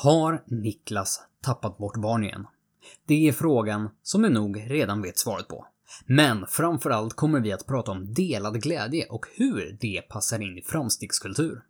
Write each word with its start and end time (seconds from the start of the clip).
Har 0.00 0.44
Niklas 0.46 1.20
tappat 1.42 1.78
bort 1.78 1.96
barn 1.96 2.24
igen? 2.24 2.46
Det 3.06 3.28
är 3.28 3.32
frågan 3.32 3.90
som 4.02 4.22
du 4.22 4.28
nog 4.28 4.64
redan 4.70 5.02
vet 5.02 5.18
svaret 5.18 5.48
på. 5.48 5.66
Men 6.06 6.46
framförallt 6.46 7.14
kommer 7.14 7.40
vi 7.40 7.52
att 7.52 7.66
prata 7.66 7.90
om 7.90 8.14
delad 8.14 8.62
glädje 8.62 9.06
och 9.06 9.26
hur 9.34 9.78
det 9.80 10.02
passar 10.08 10.40
in 10.40 10.58
i 10.58 10.62
framstegskultur. 10.62 11.62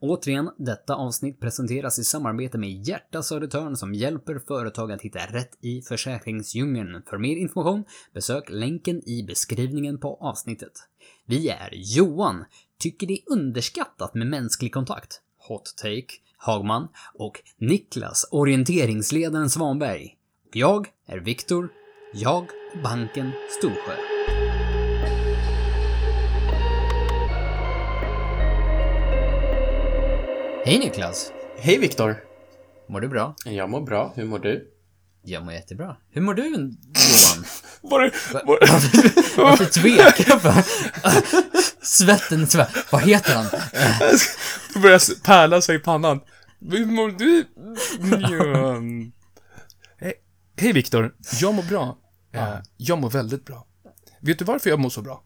Återigen, 0.00 0.50
detta 0.56 0.94
avsnitt 0.94 1.40
presenteras 1.40 1.98
i 1.98 2.04
samarbete 2.04 2.58
med 2.58 2.70
Hjärta 2.70 3.22
Södertörn 3.22 3.76
som 3.76 3.94
hjälper 3.94 4.38
företag 4.38 4.92
att 4.92 5.02
hitta 5.02 5.18
rätt 5.18 5.58
i 5.60 5.82
försäkringsdjungeln. 5.82 7.02
För 7.06 7.18
mer 7.18 7.36
information, 7.36 7.84
besök 8.14 8.50
länken 8.50 9.08
i 9.08 9.22
beskrivningen 9.22 9.98
på 9.98 10.18
avsnittet. 10.20 10.72
Vi 11.26 11.48
är 11.48 11.70
Johan, 11.72 12.44
tycker 12.78 13.06
det 13.06 13.14
är 13.14 13.32
underskattat 13.32 14.14
med 14.14 14.26
mänsklig 14.26 14.72
kontakt. 14.72 15.20
Hot 15.48 15.74
Take, 15.76 16.29
Hagman 16.42 16.88
och 17.14 17.40
Niklas, 17.58 18.26
orienteringsledaren 18.30 19.50
Svanberg. 19.50 20.16
Och 20.48 20.56
jag 20.56 20.86
är 21.06 21.18
Viktor, 21.18 21.68
jag 22.14 22.46
Banken 22.82 23.32
Storsjö. 23.58 23.94
Hej 30.64 30.78
Niklas! 30.78 31.32
Hej 31.58 31.78
Viktor! 31.78 32.16
Mår 32.88 33.00
du 33.00 33.08
bra? 33.08 33.34
Jag 33.44 33.70
mår 33.70 33.80
bra, 33.80 34.12
hur 34.16 34.24
mår 34.24 34.38
du? 34.38 34.68
Jag 35.22 35.44
mår 35.44 35.54
jättebra. 35.54 35.96
Hur 36.10 36.20
mår 36.20 36.34
du 36.34 36.48
Johan? 36.48 36.76
Var. 37.82 38.12
Var... 38.46 38.58
Varför 39.42 39.64
tvekar 39.64 40.24
jag? 40.28 40.64
Svetten 41.82 42.46
tvär. 42.46 42.68
Vad 42.92 43.02
heter 43.02 43.34
han? 43.34 43.46
Det 44.74 44.78
börjar 44.80 45.22
pärla 45.24 45.62
sig 45.62 45.76
i 45.76 45.78
pannan. 45.78 46.20
Hur 46.60 46.86
mår 46.86 47.08
du? 47.10 47.44
Ja. 48.36 48.80
Hej, 49.98 50.14
Hej 50.56 50.72
Viktor, 50.72 51.14
jag 51.40 51.54
mår 51.54 51.62
bra. 51.62 51.98
Eh, 52.32 52.54
Jag 52.76 52.98
mår 52.98 53.10
väldigt 53.10 53.44
bra. 53.44 53.66
Vet 54.20 54.38
du 54.38 54.44
varför 54.44 54.70
jag 54.70 54.78
mår 54.80 54.90
så 54.90 55.02
bra? 55.02 55.24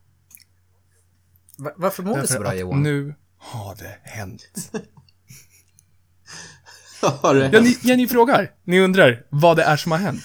Va- 1.59 1.73
Varför 1.77 2.03
mår 2.03 2.19
du 2.21 2.27
så 2.27 2.39
bra 2.41 2.49
att 2.51 2.59
Johan? 2.59 2.83
nu 2.83 3.15
har 3.39 3.75
det 3.77 3.99
hänt. 4.03 4.71
Har 7.21 7.35
det 7.35 7.51
Ja, 7.53 7.61
ni, 7.61 7.79
ja, 7.83 7.97
ni 7.97 8.09
frågar. 8.09 8.53
Ni 8.65 8.81
undrar 8.81 9.27
vad 9.31 9.57
det 9.57 9.63
är 9.63 9.77
som 9.77 9.93
har 9.93 9.99
hänt. 9.99 10.25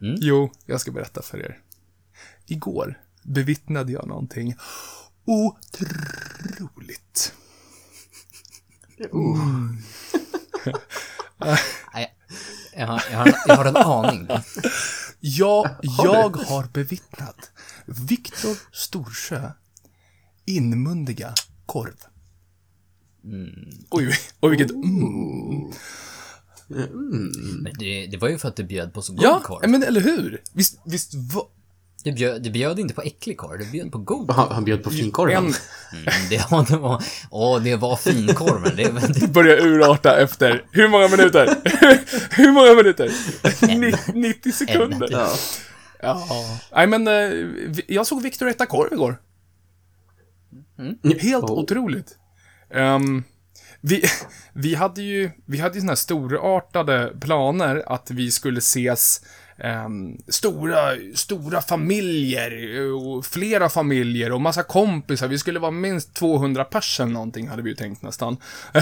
Mm. 0.00 0.14
Jo, 0.18 0.52
jag 0.66 0.80
ska 0.80 0.90
berätta 0.92 1.22
för 1.22 1.38
er. 1.38 1.58
Igår 2.46 3.00
bevittnade 3.22 3.92
jag 3.92 4.06
någonting 4.06 4.54
otroligt. 5.24 6.82
Nej, 11.94 12.14
jag, 12.76 12.86
har, 12.86 13.02
jag, 13.10 13.18
har, 13.18 13.34
jag 13.46 13.56
har 13.56 13.64
en 13.64 13.76
aning. 13.76 14.28
Ja, 15.20 15.76
jag 15.82 16.36
har 16.36 16.64
bevittnat 16.72 17.50
Viktor 17.86 18.56
Storsjö 18.72 19.50
inmundiga 20.44 21.34
korv. 21.66 21.96
Oj, 23.90 24.14
oj, 24.40 24.50
vilket... 24.50 24.70
Mm. 24.70 25.72
Men 27.62 27.72
det, 27.78 28.06
det 28.06 28.16
var 28.16 28.28
ju 28.28 28.38
för 28.38 28.48
att 28.48 28.56
du 28.56 28.64
bjöd 28.64 28.94
på 28.94 29.02
så 29.02 29.12
god 29.12 29.24
Ja, 29.24 29.40
korv. 29.44 29.70
men 29.70 29.82
eller 29.82 30.00
hur? 30.00 30.42
Visst, 30.52 30.80
visst 30.84 31.14
var... 31.14 31.46
Du 32.04 32.12
bjöd, 32.12 32.42
du 32.42 32.50
bjöd 32.50 32.78
inte 32.78 32.94
på 32.94 33.02
äcklig 33.02 33.36
korv, 33.38 33.58
du 33.58 33.70
bjöd 33.70 33.92
på 33.92 33.98
god 33.98 34.30
Han, 34.30 34.52
han 34.52 34.64
bjöd 34.64 34.82
på 34.82 34.90
finkorven. 34.90 35.36
En 35.46 35.54
Mm, 35.92 36.04
det, 36.30 36.50
var, 36.50 36.66
det 36.70 36.76
var, 36.76 37.02
åh, 37.30 37.62
det 37.62 37.76
var 37.76 37.96
finkorven. 37.96 38.76
Det, 38.76 39.12
det, 39.20 39.26
börjar 39.32 39.56
urarta 39.66 40.20
efter 40.20 40.64
hur 40.72 40.88
många 40.88 41.08
minuter? 41.08 41.46
hur 42.36 42.52
många 42.52 42.74
minuter? 42.74 43.12
Ni- 44.14 44.20
90 44.28 44.52
sekunder. 44.52 45.06
En. 45.06 45.12
Ja. 45.12 45.28
Ja. 46.02 46.26
Nej, 46.74 46.86
men 46.86 47.08
eh, 47.08 47.30
jag 47.88 48.06
såg 48.06 48.22
Viktor 48.22 48.48
äta 48.48 48.66
korv 48.66 48.92
igår. 48.92 49.20
Helt 51.20 51.44
Oh. 51.44 51.50
otroligt. 51.58 52.16
Ehm, 52.74 53.24
vi, 53.80 54.02
vi 54.52 54.74
hade 54.74 55.02
ju, 55.02 55.30
vi 55.46 55.58
hade 55.58 55.74
ju 55.74 55.80
såna 55.80 55.90
här 55.90 55.96
storartade 55.96 57.12
planer 57.20 57.82
att 57.86 58.10
vi 58.10 58.30
skulle 58.30 58.58
ses 58.58 59.20
stora, 60.28 60.92
stora 61.14 61.60
familjer 61.60 62.52
och 62.92 63.26
flera 63.26 63.68
familjer 63.68 64.32
och 64.32 64.40
massa 64.40 64.62
kompisar. 64.62 65.28
Vi 65.28 65.38
skulle 65.38 65.58
vara 65.58 65.70
minst 65.70 66.14
200 66.14 66.64
pers 66.64 67.00
eller 67.00 67.12
någonting 67.12 67.48
hade 67.48 67.62
vi 67.62 67.70
ju 67.70 67.76
tänkt 67.76 68.02
nästan. 68.02 68.36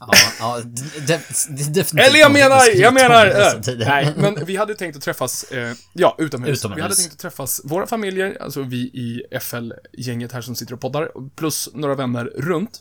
ja, 0.00 0.10
ja, 0.38 0.62
definitivt 1.06 1.94
Eller 1.94 2.18
jag 2.18 2.32
menar, 2.32 2.62
jag 2.74 2.94
menar, 2.94 3.60
tider. 3.62 3.86
nej, 3.86 4.14
men 4.16 4.44
vi 4.44 4.56
hade 4.56 4.74
tänkt 4.74 4.96
att 4.96 5.02
träffas, 5.02 5.42
eh, 5.52 5.74
ja, 5.92 6.16
utomhus. 6.18 6.58
Utomhus. 6.58 6.78
Vi 6.78 6.82
hade 6.82 6.94
tänkt 6.94 7.12
att 7.12 7.18
träffas, 7.18 7.60
våra 7.64 7.86
familjer, 7.86 8.36
alltså 8.40 8.62
vi 8.62 8.78
i 8.78 9.22
FL-gänget 9.40 10.32
här 10.32 10.40
som 10.40 10.56
sitter 10.56 10.74
och 10.74 10.80
poddar, 10.80 11.10
plus 11.36 11.68
några 11.74 11.94
vänner 11.94 12.24
runt, 12.24 12.80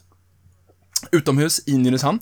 utomhus 1.12 1.68
i 1.68 1.78
Nynäshamn, 1.78 2.20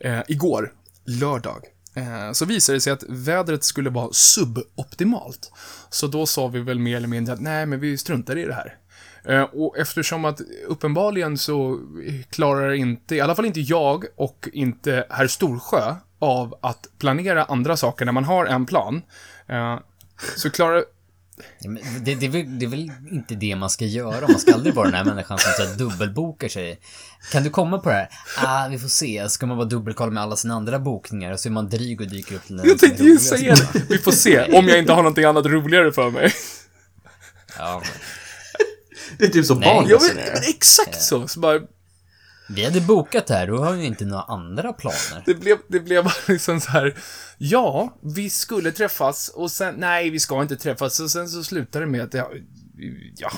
eh, 0.00 0.20
igår, 0.28 0.72
lördag. 1.04 1.64
Eh, 1.98 2.32
så 2.32 2.44
visade 2.44 2.76
det 2.76 2.80
sig 2.80 2.92
att 2.92 3.04
vädret 3.08 3.64
skulle 3.64 3.90
vara 3.90 4.08
suboptimalt. 4.12 5.52
Så 5.90 6.06
då 6.06 6.26
sa 6.26 6.48
vi 6.48 6.60
väl 6.60 6.78
mer 6.78 6.96
eller 6.96 7.08
mindre 7.08 7.34
att 7.34 7.40
nej, 7.40 7.66
men 7.66 7.80
vi 7.80 7.98
struntar 7.98 8.38
i 8.38 8.44
det 8.44 8.54
här. 8.54 8.76
Eh, 9.24 9.42
och 9.42 9.78
eftersom 9.78 10.24
att 10.24 10.40
uppenbarligen 10.66 11.38
så 11.38 11.80
klarar 12.30 12.72
inte, 12.72 13.16
i 13.16 13.20
alla 13.20 13.34
fall 13.34 13.46
inte 13.46 13.60
jag 13.60 14.04
och 14.16 14.48
inte 14.52 15.06
herr 15.10 15.26
Storsjö 15.26 15.94
av 16.18 16.58
att 16.62 16.86
planera 16.98 17.44
andra 17.44 17.76
saker 17.76 18.04
när 18.04 18.12
man 18.12 18.24
har 18.24 18.46
en 18.46 18.66
plan. 18.66 19.02
Eh, 19.46 19.78
så 20.36 20.50
klarar... 20.50 20.84
Men 21.64 21.78
Det, 22.04 22.14
det, 22.14 22.26
är 22.26 22.30
väl, 22.30 22.58
det 22.58 22.64
är 22.66 22.70
väl 22.70 22.92
inte 23.10 23.34
det 23.34 23.56
man 23.56 23.70
ska 23.70 23.84
göra. 23.84 24.28
Man 24.28 24.38
ska 24.40 24.54
aldrig 24.54 24.74
vara 24.74 24.86
den 24.86 24.94
här 24.94 25.04
människan 25.04 25.38
som 25.38 25.52
så 25.56 25.62
här 25.70 25.74
dubbelbokar 25.76 26.48
sig. 26.48 26.80
Kan 27.32 27.42
du 27.42 27.50
komma 27.50 27.78
på 27.78 27.88
det 27.88 27.94
här? 27.94 28.08
Ah, 28.44 28.68
vi 28.68 28.78
får 28.78 28.88
se. 28.88 29.28
Ska 29.28 29.46
man 29.46 29.56
vara 29.56 29.66
dubbelkolla 29.68 30.10
med 30.12 30.22
alla 30.22 30.36
sina 30.36 30.54
andra 30.54 30.78
bokningar 30.78 31.32
och 31.32 31.40
så 31.40 31.48
är 31.48 31.50
man 31.50 31.68
dryg 31.68 32.00
och 32.00 32.08
dyker 32.08 32.34
upp 32.36 32.46
till 32.46 32.60
Jag 32.64 32.78
tänkte 32.78 33.02
ju 33.02 33.18
säga 33.18 33.54
det. 33.72 33.82
Vi 33.88 33.98
får 33.98 34.12
se, 34.12 34.42
om 34.58 34.68
jag 34.68 34.78
inte 34.78 34.92
har 34.92 35.02
någonting 35.02 35.24
annat 35.24 35.46
roligare 35.46 35.92
för 35.92 36.10
mig. 36.10 36.32
Ja, 37.58 37.82
Det 39.18 39.24
är 39.24 39.28
typ 39.28 39.46
som 39.46 39.60
barn 39.60 39.86
Ja, 39.88 39.98
men, 40.00 40.08
resonerar. 40.08 40.34
men 40.34 40.42
exakt 40.48 41.02
så. 41.02 41.28
så 41.28 41.40
bara, 41.40 41.60
vi 42.48 42.64
hade 42.64 42.80
bokat 42.80 43.26
det 43.26 43.34
här, 43.34 43.46
då 43.46 43.56
har 43.64 43.72
vi 43.72 43.84
inte 43.84 44.04
några 44.04 44.22
andra 44.22 44.72
planer. 44.72 45.22
det 45.26 45.34
blev, 45.34 45.58
det 45.68 45.80
blev 45.80 46.04
bara 46.04 46.14
liksom 46.28 46.60
så 46.60 46.70
här. 46.70 46.98
Ja, 47.38 47.98
vi 48.02 48.30
skulle 48.30 48.72
träffas 48.72 49.28
och 49.28 49.50
sen, 49.50 49.74
nej, 49.78 50.10
vi 50.10 50.18
ska 50.20 50.42
inte 50.42 50.56
träffas. 50.56 51.00
Och 51.00 51.10
sen 51.10 51.28
så 51.28 51.44
slutade 51.44 51.84
det 51.84 51.90
med 51.90 52.00
att, 52.02 52.14
ja, 52.14 52.30
ja 53.16 53.30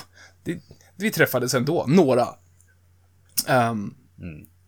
det, 0.43 0.61
vi 0.97 1.11
träffades 1.11 1.53
ändå, 1.53 1.85
några. 1.87 2.27
Ehm, 3.47 3.93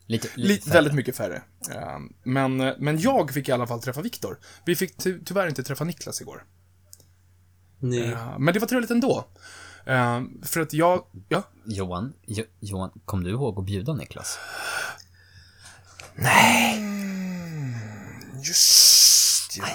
Lite, 0.07 0.27
Li- 0.35 0.47
lite 0.47 0.63
färre. 0.69 0.73
väldigt 0.73 0.93
mycket 0.93 1.15
färre. 1.17 1.41
Ehm, 1.71 2.13
men, 2.23 2.57
men 2.57 2.99
jag 2.99 3.33
fick 3.33 3.49
i 3.49 3.51
alla 3.51 3.67
fall 3.67 3.81
träffa 3.81 4.01
Viktor. 4.01 4.39
Vi 4.65 4.75
fick 4.75 4.97
ty- 4.97 5.19
tyvärr 5.25 5.47
inte 5.47 5.63
träffa 5.63 5.83
Niklas 5.83 6.21
igår. 6.21 6.43
Nej. 7.79 8.03
Ehm, 8.13 8.43
men 8.43 8.53
det 8.53 8.59
var 8.59 8.67
trevligt 8.67 8.91
ändå. 8.91 9.27
Ehm, 9.85 10.41
för 10.43 10.61
att 10.61 10.73
jag, 10.73 11.03
ja, 11.29 11.43
Johan, 11.65 12.13
jo, 12.25 12.43
Johan, 12.59 12.91
kom 13.05 13.23
du 13.23 13.29
ihåg 13.29 13.59
att 13.59 13.65
bjuda 13.65 13.93
Niklas? 13.93 14.39
just 18.43 19.57
ja. 19.57 19.65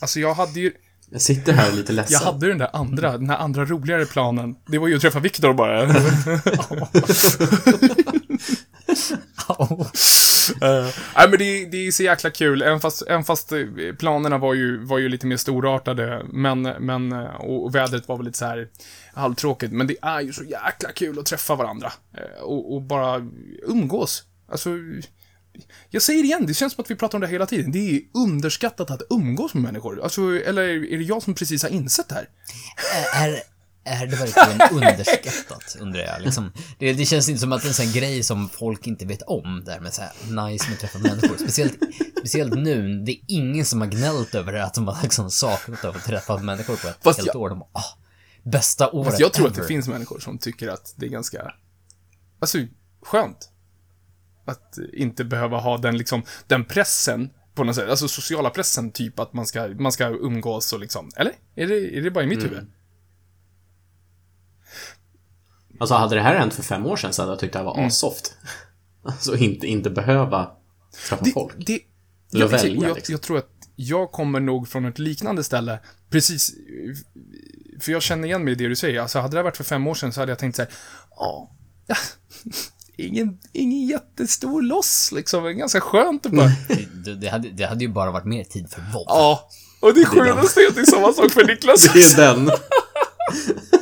Alltså 0.00 0.20
jag 0.20 0.34
hade 0.34 0.60
ju, 0.60 0.72
Jag 1.10 1.22
sitter 1.22 1.52
här 1.52 1.72
lite 1.72 1.92
ledsen. 1.92 2.18
jag 2.20 2.32
hade 2.32 2.46
ju 2.46 2.52
den 2.52 2.58
där 2.58 2.70
andra, 2.72 3.18
den 3.18 3.30
här 3.30 3.36
andra 3.38 3.64
roligare 3.64 4.06
planen. 4.06 4.56
Det 4.66 4.78
var 4.78 4.88
ju 4.88 4.96
att 4.96 5.02
träffa 5.02 5.20
Viktor 5.20 5.52
bara. 5.52 5.86
Eh, 10.62 10.88
Nej 11.16 11.28
men 11.28 11.38
det, 11.38 11.66
det 11.66 11.86
är 11.86 11.90
så 11.90 12.02
jäkla 12.02 12.30
kul, 12.30 12.62
även 12.62 12.80
fast, 12.80 13.02
även 13.02 13.24
fast 13.24 13.52
eh, 13.52 13.58
planerna 13.98 14.38
var 14.38 14.54
ju, 14.54 14.84
var 14.84 14.98
ju 14.98 15.08
lite 15.08 15.26
mer 15.26 15.36
storartade, 15.36 16.26
men, 16.32 16.62
men, 16.62 17.12
eh, 17.12 17.34
och, 17.34 17.64
och 17.64 17.74
vädret 17.74 18.08
var 18.08 18.16
väl 18.16 18.26
lite 18.26 18.38
så 18.38 18.44
här 18.44 18.68
halvtråkigt, 19.14 19.72
men 19.72 19.86
det 19.86 19.96
är 20.02 20.20
ju 20.20 20.32
så 20.32 20.44
jäkla 20.44 20.92
kul 20.94 21.18
att 21.18 21.26
träffa 21.26 21.54
varandra. 21.54 21.92
Och, 22.42 22.74
och 22.74 22.82
bara 22.82 23.28
umgås. 23.62 24.22
Alltså, 24.52 24.70
jag 25.90 26.02
säger 26.02 26.22
det 26.22 26.26
igen, 26.26 26.46
det 26.46 26.54
känns 26.54 26.72
som 26.72 26.82
att 26.82 26.90
vi 26.90 26.96
pratar 26.96 27.18
om 27.18 27.22
det 27.22 27.28
hela 27.28 27.46
tiden. 27.46 27.72
Det 27.72 27.96
är 27.96 28.00
underskattat 28.14 28.90
att 28.90 29.02
umgås 29.10 29.54
med 29.54 29.62
människor. 29.62 30.02
Alltså, 30.02 30.20
eller 30.20 30.62
är 30.62 30.98
det 30.98 31.04
jag 31.04 31.22
som 31.22 31.34
precis 31.34 31.62
har 31.62 31.70
insett 31.70 32.08
det 32.08 32.14
här? 32.14 32.28
Är, 33.14 33.40
är 33.84 34.06
det 34.06 34.16
verkligen 34.16 34.60
underskattat, 34.90 35.76
undrar 35.80 36.00
jag. 36.00 36.22
Liksom, 36.22 36.52
det, 36.78 36.92
det 36.92 37.04
känns 37.04 37.28
inte 37.28 37.40
som 37.40 37.52
att 37.52 37.62
det 37.62 37.66
är 37.66 37.68
en 37.68 37.74
sån 37.74 37.86
här 37.86 37.92
grej 38.00 38.22
som 38.22 38.48
folk 38.48 38.86
inte 38.86 39.06
vet 39.06 39.22
om, 39.22 39.62
där 39.66 39.80
med 39.80 39.94
så 39.94 40.02
här 40.02 40.12
nice 40.50 40.64
med 40.68 40.74
att 40.74 40.80
träffa 40.80 40.98
människor. 40.98 41.36
Speciellt, 41.36 41.78
speciellt 42.18 42.54
nu, 42.54 43.02
det 43.04 43.12
är 43.12 43.18
ingen 43.26 43.64
som 43.64 43.80
har 43.80 43.88
gnällt 43.88 44.34
över 44.34 44.52
det, 44.52 44.64
att 44.64 44.74
de 44.74 44.86
har 44.88 45.02
liksom 45.02 45.30
saknat 45.30 45.84
av 45.84 45.96
att 45.96 46.04
träffa 46.04 46.38
människor 46.38 46.76
på 46.76 46.88
ett 46.88 46.98
Fast 47.04 47.18
helt 47.18 47.26
jag- 47.34 47.36
år. 47.42 47.48
De 47.50 47.62
ah, 47.62 47.82
bästa 48.42 48.90
året 48.90 49.06
Fast 49.08 49.20
jag 49.20 49.32
tror 49.32 49.46
att 49.46 49.54
det 49.54 49.60
ever. 49.60 49.68
finns 49.68 49.88
människor 49.88 50.18
som 50.18 50.38
tycker 50.38 50.68
att 50.68 50.94
det 50.96 51.06
är 51.06 51.10
ganska, 51.10 51.52
alltså, 52.40 52.58
skönt. 53.02 53.50
att 54.46 54.78
inte 54.92 55.24
behöva 55.24 55.58
ha 55.58 55.78
den, 55.78 55.98
liksom, 55.98 56.22
den 56.46 56.64
pressen 56.64 57.30
på 57.54 57.64
något 57.64 57.74
sätt. 57.76 57.90
Alltså 57.90 58.08
sociala 58.08 58.50
pressen, 58.50 58.92
typ 58.92 59.18
att 59.18 59.32
man 59.32 59.46
ska, 59.46 59.68
man 59.68 59.92
ska 59.92 60.08
umgås 60.08 60.72
och 60.72 60.80
liksom. 60.80 61.10
Eller? 61.16 61.32
Är 61.54 61.66
det, 61.66 61.98
är 61.98 62.02
det 62.02 62.10
bara 62.10 62.24
i 62.24 62.26
mitt 62.26 62.44
huvud? 62.44 62.66
Alltså 65.80 65.94
hade 65.94 66.14
det 66.14 66.22
här 66.22 66.34
hänt 66.38 66.54
för 66.54 66.62
fem 66.62 66.86
år 66.86 66.96
sedan 66.96 67.12
så 67.12 67.22
hade 67.22 67.32
jag 67.32 67.38
tyckt 67.38 67.52
det 67.52 67.58
här 67.58 67.66
var 67.66 67.74
Mm. 67.74 67.86
assoft. 67.86 68.34
Alltså 69.04 69.36
inte, 69.36 69.66
inte 69.66 69.90
behöva 69.90 70.50
träffa 71.08 71.24
Det, 71.24 71.30
folk. 71.30 71.54
det, 71.66 71.80
Eller 72.32 72.40
jag, 72.44 72.48
välja, 72.48 72.88
jag, 72.88 72.94
liksom. 72.96 73.12
jag 73.12 73.22
tror 73.22 73.38
att 73.38 73.48
jag 73.76 74.12
kommer 74.12 74.40
nog 74.40 74.68
från 74.68 74.84
ett 74.84 74.98
liknande 74.98 75.44
ställe, 75.44 75.78
precis, 76.10 76.52
för 77.80 77.92
jag 77.92 78.02
känner 78.02 78.28
igen 78.28 78.44
mig 78.44 78.52
i 78.52 78.56
det 78.56 78.68
du 78.68 78.76
säger. 78.76 79.00
Alltså 79.00 79.18
hade 79.18 79.36
det 79.36 79.42
varit 79.42 79.56
för 79.56 79.64
fem 79.64 79.86
år 79.86 79.94
sedan 79.94 80.12
så 80.12 80.20
hade 80.20 80.32
jag 80.32 80.38
tänkt 80.38 80.56
så 80.56 80.62
här, 80.62 80.70
ja, 81.16 81.50
ingen, 82.96 83.38
ingen 83.52 83.86
jättestor 83.86 84.62
loss 84.62 85.12
liksom, 85.12 85.56
ganska 85.58 85.80
skönt 85.80 86.26
att 86.26 86.32
bara, 86.32 86.50
Det, 87.04 87.14
det, 87.14 87.28
hade, 87.28 87.48
det 87.50 87.64
hade 87.64 87.84
ju 87.84 87.90
bara 87.92 88.10
varit 88.10 88.24
mer 88.26 88.44
tid 88.44 88.70
för 88.70 88.80
våld. 88.80 89.04
ja. 89.08 89.48
Och 89.80 89.94
det 89.94 90.04
sjukaste 90.06 90.60
är 90.60 90.68
att 90.68 90.74
det 90.74 90.80
är 90.80 90.84
samma 90.84 91.12
sak 91.12 91.30
för 91.32 91.44
Niklas. 91.46 91.92
Det 91.92 92.00
är 92.00 92.16
den 92.16 92.50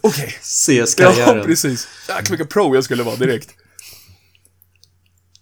Okej. 0.00 0.34
Ja, 0.34 0.86
CS-karriären. 0.86 1.44
precis. 1.46 1.88
Jäklar 2.08 2.30
vilken 2.30 2.46
pro 2.46 2.74
jag 2.74 2.84
skulle 2.84 3.02
vara 3.02 3.16
direkt. 3.16 3.54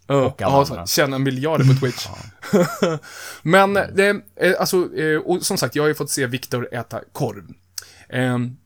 Ja, 0.06 0.14
Och 0.26 0.42
alla 0.42 0.66
ja, 0.70 0.86
tjäna 0.86 1.18
miljarder 1.18 1.64
på 1.64 1.80
Twitch. 1.80 2.06
Men 3.42 3.74
det, 3.74 4.20
eh, 4.40 4.52
alltså, 4.60 4.96
eh, 4.96 5.16
och 5.18 5.46
som 5.46 5.58
sagt, 5.58 5.74
jag 5.76 5.82
har 5.82 5.88
ju 5.88 5.94
fått 5.94 6.10
se 6.10 6.26
Viktor 6.26 6.74
äta 6.74 7.00
korv. 7.12 7.44
Ehm, 8.08 8.56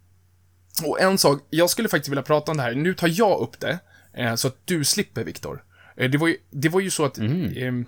och 0.84 1.00
en 1.00 1.18
sak, 1.18 1.46
jag 1.50 1.70
skulle 1.70 1.88
faktiskt 1.88 2.08
vilja 2.08 2.22
prata 2.22 2.50
om 2.50 2.56
det 2.56 2.62
här. 2.62 2.74
Nu 2.74 2.94
tar 2.94 3.08
jag 3.12 3.40
upp 3.40 3.60
det, 3.60 3.78
eh, 4.14 4.34
så 4.34 4.48
att 4.48 4.56
du 4.64 4.84
slipper 4.84 5.24
Viktor. 5.24 5.62
Det, 5.96 6.18
var 6.18 6.28
ju, 6.28 6.36
det 6.50 6.68
var 6.68 6.80
ju 6.80 6.90
så 6.90 7.04
att 7.04 7.18
ehm, 7.18 7.84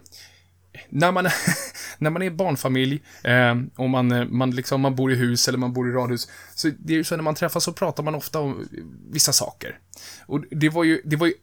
när 0.88 1.12
man, 1.12 1.28
när 1.98 2.10
man 2.10 2.22
är 2.22 2.30
barnfamilj 2.42 3.02
eh, 3.24 3.54
och 3.76 3.90
man, 3.90 4.12
eh, 4.12 4.24
man, 4.24 4.50
liksom, 4.50 4.80
man 4.80 4.94
bor 4.96 5.12
i 5.12 5.14
hus 5.14 5.48
eller 5.48 5.58
man 5.58 5.72
bor 5.72 5.88
i 5.88 5.92
radhus, 5.92 6.28
så 6.54 6.70
det 6.78 6.92
är 6.92 6.96
ju 6.96 7.04
så 7.04 7.16
när 7.16 7.22
man 7.22 7.34
träffas 7.34 7.64
så 7.64 7.72
pratar 7.72 8.02
man 8.02 8.14
ofta 8.14 8.40
om 8.40 8.68
vissa 9.10 9.32
saker. 9.32 9.78
Och 10.26 10.44
det 10.50 10.68
var 10.68 10.84
ju, 10.84 11.02
det 11.04 11.16
var 11.16 11.26
ju 11.26 11.34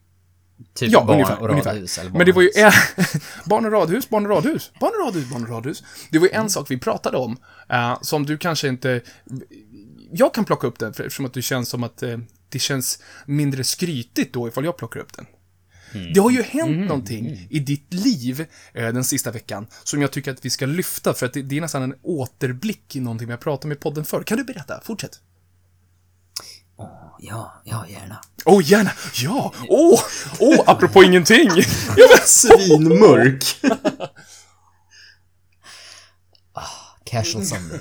Typ 0.73 0.91
Ja, 0.91 1.03
barn 1.05 1.13
ungefär. 1.15 1.37
och 1.41 1.49
ungefär. 1.49 1.73
radhus 1.73 1.97
eller 1.97 2.11
Men 2.11 2.25
det 2.25 2.31
var 2.31 2.41
ju 2.41 2.49
en, 2.55 2.71
barn 3.45 3.65
och 3.65 3.71
radhus, 3.71 4.09
barn 4.09 4.25
och 4.25 4.31
radhus, 4.31 4.71
barn 4.79 4.91
och 4.99 5.05
radhus, 5.07 5.29
barn 5.31 5.43
och 5.43 5.49
radhus. 5.49 5.83
Det 6.11 6.19
var 6.19 6.25
ju 6.27 6.33
en 6.33 6.49
sak 6.49 6.71
vi 6.71 6.77
pratade 6.77 7.17
om, 7.17 7.37
eh, 7.69 7.97
som 8.01 8.25
du 8.25 8.37
kanske 8.37 8.67
inte... 8.67 9.01
Jag 10.11 10.33
kan 10.33 10.45
plocka 10.45 10.67
upp 10.67 10.79
den, 10.79 10.93
för- 10.93 11.03
eftersom 11.03 11.25
att 11.25 11.33
det 11.33 11.41
känns 11.41 11.69
som 11.69 11.83
att 11.83 12.03
eh, 12.03 12.17
det 12.49 12.59
känns 12.59 13.03
mindre 13.25 13.63
skrytigt 13.63 14.33
då 14.33 14.47
ifall 14.47 14.65
jag 14.65 14.77
plockar 14.77 14.99
upp 14.99 15.13
den. 15.13 15.25
Det 16.13 16.19
har 16.19 16.31
ju 16.31 16.41
hänt 16.41 16.87
någonting 16.87 17.47
i 17.49 17.59
ditt 17.59 17.93
liv 17.93 18.45
eh, 18.73 18.87
den 18.87 19.03
sista 19.03 19.31
veckan 19.31 19.67
som 19.83 20.01
jag 20.01 20.11
tycker 20.11 20.31
att 20.31 20.45
vi 20.45 20.49
ska 20.49 20.65
lyfta, 20.65 21.13
för 21.13 21.25
att 21.25 21.33
det, 21.33 21.41
det 21.41 21.57
är 21.57 21.61
nästan 21.61 21.83
en 21.83 21.95
återblick 22.01 22.95
i 22.95 22.99
någonting 22.99 23.27
vi 23.27 23.33
har 23.33 23.37
pratat 23.37 23.65
om 23.65 23.71
i 23.71 23.75
podden 23.75 24.05
förr. 24.05 24.23
Kan 24.23 24.37
du 24.37 24.43
berätta? 24.43 24.81
Fortsätt. 24.83 25.19
Ja, 27.19 27.61
ja, 27.65 27.85
gärna. 27.89 28.21
Åh, 28.45 28.57
oh, 28.57 28.71
gärna! 28.71 28.91
Ja! 29.23 29.53
Åh! 29.69 29.99
Åh, 30.39 30.63
apropå 30.65 31.03
ingenting! 31.03 31.49
Svinmörk. 32.25 33.43
Casual 37.05 37.45
Sunday. 37.45 37.79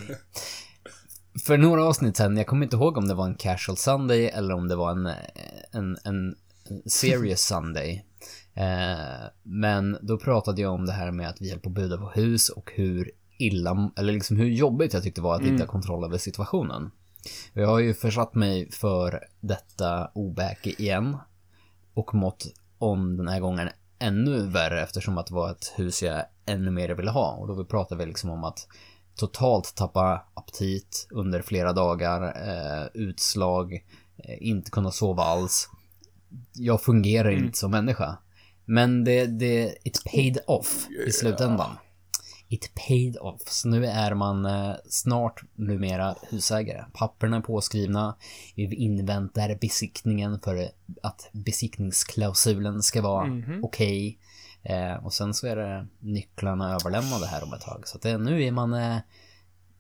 För 1.45 1.59
några 1.59 1.85
avsnitt 1.85 2.17
sen, 2.17 2.37
jag 2.37 2.47
kommer 2.47 2.67
inte 2.67 2.77
ihåg 2.77 2.97
om 2.97 3.09
det 3.09 3.15
var 3.15 3.27
en 3.27 3.35
Casual 3.35 3.77
Sunday 3.77 4.27
eller 4.27 4.55
om 4.55 4.69
det 4.69 4.77
var 4.77 4.91
en, 4.91 5.07
en, 5.73 5.97
en 6.05 6.35
Serious 6.87 7.41
Sunday. 7.41 8.05
Eh, 8.55 9.27
men 9.43 9.99
då 10.03 10.19
pratade 10.19 10.63
jag 10.63 10.73
om 10.73 10.87
det 10.87 10.93
här 10.93 11.11
med 11.11 11.29
att 11.29 11.41
vi 11.41 11.51
höll 11.51 11.61
på 11.61 11.69
att 11.69 11.75
buda 11.75 11.99
på 11.99 12.11
hus 12.11 12.49
och 12.49 12.73
hur 12.75 13.11
illa, 13.39 13.91
eller 13.97 14.13
liksom 14.13 14.37
hur 14.37 14.47
jobbigt 14.47 14.95
jag 14.95 15.03
tyckte 15.03 15.21
det 15.21 15.25
var 15.25 15.35
att 15.35 15.43
inte 15.43 15.63
ha 15.63 15.71
kontroll 15.71 16.05
över 16.05 16.19
situationen. 16.19 16.91
Jag 17.53 17.69
har 17.69 17.79
ju 17.79 17.95
försatt 17.95 18.35
mig 18.35 18.71
för 18.71 19.25
detta 19.41 20.11
obäke 20.15 20.83
igen 20.83 21.17
och 21.95 22.15
mått 22.15 22.47
om 22.79 23.17
den 23.17 23.29
här 23.29 23.41
gången 23.41 23.69
ännu 23.99 24.47
värre 24.47 24.83
eftersom 24.83 25.19
att 25.19 25.27
det 25.27 25.35
var 25.35 25.51
ett 25.51 25.73
hus 25.77 26.03
jag 26.03 26.25
ännu 26.47 26.71
mer 26.71 26.89
ville 26.89 27.11
ha. 27.11 27.31
Och 27.31 27.57
då 27.57 27.65
pratade 27.65 27.99
vi 27.99 28.07
liksom 28.07 28.31
om 28.31 28.45
att 28.45 28.67
totalt 29.15 29.75
tappa 29.75 30.27
aptit 30.35 31.09
under 31.11 31.43
flera 31.43 31.73
dagar, 31.73 32.23
eh, 32.23 32.87
utslag, 32.95 33.75
eh, 34.17 34.49
inte 34.49 34.71
kunna 34.71 34.91
sova 34.91 35.23
alls. 35.23 35.69
Jag 36.53 36.83
fungerar 36.83 37.31
inte 37.31 37.59
som 37.59 37.71
människa. 37.71 38.19
Men 38.65 39.05
det, 39.05 39.27
det, 39.27 39.75
it 39.85 40.05
paid 40.05 40.39
off 40.47 40.87
i 41.07 41.13
slutändan. 41.13 41.77
It 42.49 42.73
paid 42.89 43.17
off. 43.17 43.43
Så 43.47 43.69
nu 43.69 43.87
är 43.87 44.15
man 44.15 44.47
eh, 44.47 44.75
snart 44.89 45.43
numera 45.55 46.15
husägare. 46.31 46.85
Papperna 46.93 47.37
är 47.37 47.41
påskrivna. 47.41 48.17
Vi 48.55 48.75
inväntar 48.75 49.59
besiktningen 49.61 50.41
för 50.41 50.69
att 51.03 51.31
besiktningsklausulen 51.33 52.83
ska 52.83 53.03
vara 53.03 53.43
okej. 53.63 54.19
Eh, 54.63 55.05
och 55.05 55.13
sen 55.13 55.35
så 55.35 55.47
är 55.47 55.57
det 55.57 55.87
nycklarna 56.01 56.75
överlämnade 56.75 57.27
här 57.27 57.45
om 57.45 57.53
ett 57.53 57.61
tag. 57.61 57.89
Så 57.89 57.97
att 57.97 58.03
det, 58.03 58.19
nu 58.19 58.45
är 58.45 58.51
man 58.51 58.75
eh, 58.75 58.99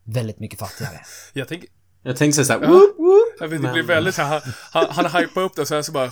väldigt 0.05 0.41
mycket 0.41 0.59
fattigare. 0.59 1.01
Jag 1.33 1.49
tänker, 1.49 1.69
Jag 2.07 2.17
tänkte 2.17 2.45
så 2.45 2.53
här, 2.53 2.61
whoop, 2.61 2.99
whoop. 2.99 3.35
Jag 3.41 3.49
vet, 3.49 3.59
det 3.59 3.63
Men- 3.63 3.73
blir 3.73 3.83
väldigt 3.83 4.15
så 4.15 4.23
här, 4.23 4.43
han, 4.73 4.87
han, 4.91 5.05
han 5.07 5.23
hypade 5.23 5.47
upp 5.47 5.55
det 5.57 5.63
och 5.63 5.69
sen 5.69 5.85
så 5.85 5.93
bara 5.93 6.11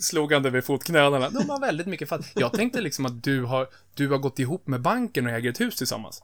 slog 0.00 0.32
han 0.32 0.42
det 0.42 0.50
vid 0.50 0.64
fotknölarna. 0.64 1.30
De 1.30 1.50
har 1.50 1.60
väldigt 1.60 1.86
mycket 1.86 2.08
fatt. 2.08 2.20
Jag 2.34 2.52
tänkte 2.52 2.80
liksom 2.80 3.06
att 3.06 3.22
du 3.24 3.42
har, 3.44 3.68
du 3.94 4.08
har 4.08 4.18
gått 4.18 4.38
ihop 4.38 4.66
med 4.66 4.80
banken 4.82 5.26
och 5.26 5.32
äger 5.32 5.50
ett 5.50 5.60
hus 5.60 5.76
tillsammans. 5.76 6.22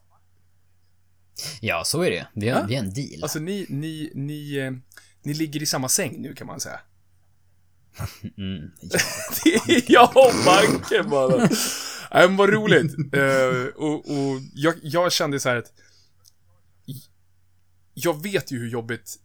Ja, 1.60 1.82
så 1.84 2.02
är 2.02 2.10
det 2.10 2.26
vi 2.34 2.48
har, 2.48 2.66
Ja. 2.68 2.78
en 2.78 2.94
deal. 2.94 3.22
Alltså 3.22 3.38
ni, 3.38 3.66
ni, 3.68 4.10
ni, 4.14 4.56
eh, 4.56 4.70
ni 5.22 5.34
ligger 5.34 5.62
i 5.62 5.66
samma 5.66 5.88
säng 5.88 6.14
nu 6.22 6.34
kan 6.34 6.46
man 6.46 6.60
säga. 6.60 6.80
Mm, 8.38 8.70
ja. 8.80 8.98
Är 9.68 9.82
jag 9.92 10.16
och 10.16 10.32
banken 10.46 11.10
bara. 11.10 11.36
Nej 12.12 12.28
men 12.28 12.36
vad 12.36 12.48
roligt. 12.50 12.94
Eh, 13.14 13.66
och 13.76 13.94
och 13.94 14.40
jag, 14.54 14.74
jag 14.82 15.12
kände 15.12 15.40
så 15.40 15.48
här 15.48 15.56
att 15.56 15.72
jag 18.04 18.22
vet 18.22 18.50
ju 18.50 18.58
hur 18.58 18.68
jobbigt 18.68 19.16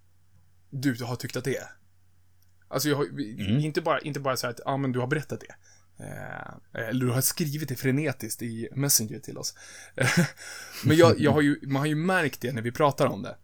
du 0.69 1.03
har 1.03 1.15
tyckt 1.15 1.35
att 1.35 1.43
det 1.43 1.57
är. 1.57 1.69
Alltså 2.67 2.89
jag 2.89 2.95
har, 2.95 3.19
inte, 3.59 3.81
bara, 3.81 3.99
inte 3.99 4.19
bara 4.19 4.37
så 4.37 4.47
här 4.47 4.53
att, 4.53 4.59
ja 4.65 4.77
men 4.77 4.91
du 4.91 4.99
har 4.99 5.07
berättat 5.07 5.39
det. 5.39 5.55
Eh, 6.03 6.87
eller 6.89 7.05
du 7.05 7.11
har 7.11 7.21
skrivit 7.21 7.69
det 7.69 7.75
frenetiskt 7.75 8.41
i 8.41 8.69
Messenger 8.75 9.19
till 9.19 9.37
oss. 9.37 9.55
Eh, 9.95 10.09
men 10.85 10.97
jag, 10.97 11.19
jag 11.19 11.31
har 11.31 11.41
ju, 11.41 11.59
man 11.67 11.79
har 11.79 11.85
ju 11.85 11.95
märkt 11.95 12.41
det 12.41 12.51
när 12.53 12.61
vi 12.61 12.71
pratar 12.71 13.07
om 13.07 13.21
det. 13.21 13.37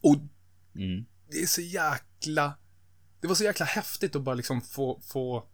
Och 0.00 0.16
Mm. 0.74 1.04
det 1.30 1.42
är 1.42 1.46
så 1.46 1.60
jäkla... 1.60 2.58
Det 3.20 3.28
var 3.28 3.34
så 3.34 3.44
jäkla 3.44 3.66
häftigt 3.66 4.16
att 4.16 4.22
bara 4.22 4.34
liksom 4.34 4.60
få, 4.60 5.00
få, 5.00 5.48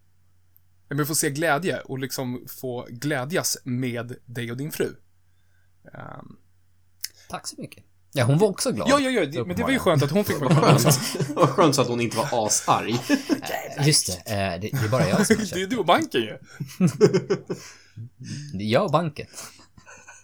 men 0.89 1.07
få 1.07 1.15
se 1.15 1.31
glädje 1.31 1.81
och 1.81 1.99
liksom 1.99 2.45
få 2.49 2.87
glädjas 2.91 3.59
med 3.65 4.17
dig 4.27 4.51
och 4.51 4.57
din 4.57 4.73
fru. 4.73 4.97
Ehm, 5.95 6.37
Tack 7.29 7.47
så 7.47 7.61
mycket. 7.61 7.85
Ja, 8.17 8.25
hon 8.25 8.39
var 8.39 8.49
också 8.49 8.73
glad. 8.73 8.89
ja, 8.89 9.01
ja, 9.01 9.11
ja, 9.11 9.27
det, 9.27 9.45
men 9.45 9.57
det 9.57 9.63
var 9.63 9.71
ju 9.71 9.79
skönt 9.79 10.03
att 10.03 10.11
hon 10.11 10.25
fick 10.25 10.41
vara 10.41 10.55
glad. 10.55 10.81
Vad 11.35 11.49
skönt 11.49 11.75
så 11.75 11.83
att 11.83 11.89
hon 11.89 12.01
inte 12.01 12.17
var 12.17 12.47
asarg. 12.47 13.01
Just 13.87 14.07
det, 14.27 14.33
eh, 14.33 14.61
det, 14.61 14.69
det 14.73 14.85
är 14.85 14.89
bara 14.89 15.09
jag 15.09 15.27
som 15.27 15.37
Det 15.37 15.63
är 15.63 15.67
du 15.67 15.77
och 15.77 15.85
banken 15.85 16.21
ju. 16.21 16.39
det. 18.53 18.65
är 18.65 18.69
Jag 18.73 18.85
och 18.85 18.91
banken. 18.91 19.27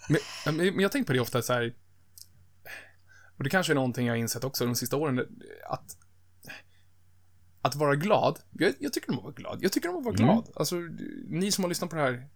Men, 0.08 0.56
men 0.56 0.80
jag 0.80 0.92
tänker 0.92 1.06
på 1.06 1.12
det 1.12 1.20
ofta 1.20 1.42
så 1.42 1.52
här. 1.52 1.74
Och 3.38 3.44
det 3.44 3.50
kanske 3.50 3.72
är 3.72 3.74
någonting 3.74 4.06
jag 4.06 4.12
har 4.12 4.18
insett 4.18 4.44
också 4.44 4.66
de 4.66 4.74
sista 4.74 4.96
åren. 4.96 5.26
Att, 5.68 5.96
att 7.62 7.74
vara 7.74 7.96
glad. 7.96 8.38
Jag, 8.50 8.74
jag 8.80 8.92
tycker 8.92 9.10
om 9.10 9.18
att 9.18 9.24
vara 9.24 9.34
glad. 9.34 9.58
Jag 9.62 9.72
tycker 9.72 9.88
om 9.88 9.96
att 9.96 10.04
vara 10.04 10.14
glad. 10.14 10.48
Alltså, 10.54 10.76
ni 11.28 11.52
som 11.52 11.64
har 11.64 11.68
lyssnat 11.68 11.90
på 11.90 11.96
det 11.96 12.02
här. 12.02 12.28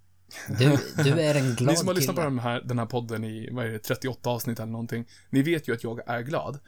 Du, 0.58 0.78
du 1.04 1.20
är 1.20 1.34
en 1.34 1.54
glad 1.54 1.68
Ni 1.70 1.76
som 1.76 1.88
har 1.88 1.94
lyssnat 1.94 2.16
på 2.16 2.22
kille. 2.22 2.30
den 2.30 2.38
här, 2.38 2.60
den 2.60 2.78
här 2.78 2.86
podden 2.86 3.24
i, 3.24 3.48
vad 3.52 3.66
är 3.66 3.70
det, 3.70 3.78
38 3.78 4.30
avsnitt 4.30 4.58
eller 4.60 4.72
någonting. 4.72 5.06
Ni 5.30 5.42
vet 5.42 5.68
ju 5.68 5.74
att 5.74 5.84
jag 5.84 6.08
är 6.08 6.20
glad. 6.22 6.58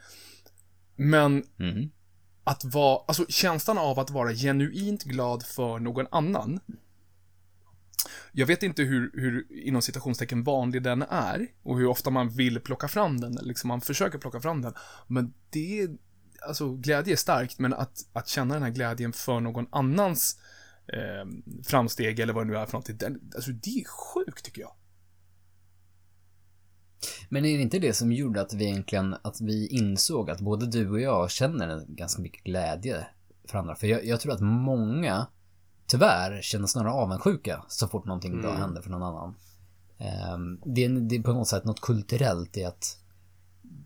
Men 0.95 1.43
Mhm. 1.57 1.91
att 2.43 2.65
vara, 2.65 3.01
alltså 3.07 3.25
känslan 3.29 3.77
av 3.77 3.99
att 3.99 4.09
vara 4.09 4.33
genuint 4.33 5.03
glad 5.03 5.43
för 5.45 5.79
någon 5.79 6.05
annan. 6.11 6.59
Jag 8.31 8.47
vet 8.47 8.63
inte 8.63 8.83
hur, 8.83 9.11
hur 9.13 9.47
inom 9.67 9.81
citationstecken 9.81 10.43
vanlig 10.43 10.83
den 10.83 11.01
är 11.01 11.47
och 11.63 11.77
hur 11.77 11.87
ofta 11.87 12.09
man 12.09 12.29
vill 12.29 12.59
plocka 12.59 12.87
fram 12.87 13.19
den, 13.21 13.37
eller 13.37 13.47
liksom 13.47 13.67
man 13.67 13.81
försöker 13.81 14.17
plocka 14.17 14.39
fram 14.41 14.61
den. 14.61 14.73
Men 15.07 15.33
det 15.49 15.79
är, 15.81 15.89
alltså 16.47 16.75
glädje 16.75 17.13
är 17.13 17.17
starkt, 17.17 17.59
men 17.59 17.73
att, 17.73 18.05
att 18.13 18.27
känna 18.27 18.53
den 18.53 18.63
här 18.63 18.69
glädjen 18.69 19.13
för 19.13 19.39
någon 19.39 19.67
annans 19.71 20.39
eh, 20.93 21.53
framsteg 21.63 22.19
eller 22.19 22.33
vad 22.33 22.47
det 22.47 22.51
nu 22.51 22.57
är 22.57 22.65
för 22.65 22.73
någonting, 22.73 22.97
den, 22.97 23.31
alltså 23.35 23.51
det 23.51 23.69
är 23.79 23.85
sjukt 23.85 24.45
tycker 24.45 24.61
jag. 24.61 24.71
Men 27.29 27.45
är 27.45 27.57
det 27.57 27.63
inte 27.63 27.79
det 27.79 27.93
som 27.93 28.11
gjorde 28.11 28.41
att 28.41 28.53
vi 28.53 28.65
egentligen, 28.65 29.15
att 29.21 29.41
vi 29.41 29.67
insåg 29.67 30.29
att 30.29 30.41
både 30.41 30.65
du 30.65 30.89
och 30.89 31.01
jag 31.01 31.31
känner 31.31 31.85
ganska 31.87 32.21
mycket 32.21 32.43
glädje 32.43 33.07
för 33.47 33.57
andra? 33.57 33.75
För 33.75 33.87
jag, 33.87 34.05
jag 34.05 34.19
tror 34.19 34.33
att 34.33 34.41
många 34.41 35.27
tyvärr 35.87 36.41
känner 36.41 36.67
snarare 36.67 36.91
avundsjuka 36.91 37.65
så 37.67 37.87
fort 37.87 38.05
någonting 38.05 38.41
bra 38.41 38.49
Mm. 38.49 38.61
händer 38.61 38.81
för 38.81 38.89
någon 38.89 39.03
annan. 39.03 39.35
Ehm, 39.97 40.61
det, 40.65 40.85
är, 40.85 40.89
det 40.89 41.15
är 41.15 41.21
på 41.21 41.33
något 41.33 41.47
sätt 41.47 41.65
något 41.65 41.81
kulturellt 41.81 42.57
i 42.57 42.63
att 42.63 42.99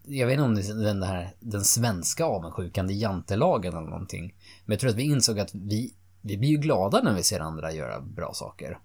jag 0.05 0.27
vet 0.27 0.34
inte 0.34 0.43
om 0.43 0.55
det 0.55 0.70
är 0.70 0.84
den 0.84 1.03
här 1.03 1.36
den 1.39 1.63
svenska 1.63 2.25
avundsjukan, 2.25 2.88
det 2.88 2.93
är 2.93 2.96
jantelagen 2.96 3.74
eller 3.74 3.89
någonting. 3.89 4.36
Men 4.65 4.74
jag 4.74 4.79
tror 4.79 4.89
att 4.89 4.96
vi 4.96 5.03
insåg 5.03 5.39
att 5.39 5.55
vi, 5.55 5.93
vi 6.21 6.37
blir 6.37 6.49
ju 6.49 6.57
glada 6.57 7.01
när 7.01 7.13
vi 7.13 7.23
ser 7.23 7.39
andra 7.39 7.71
göra 7.71 8.01
bra 8.01 8.33
saker. 8.33 8.79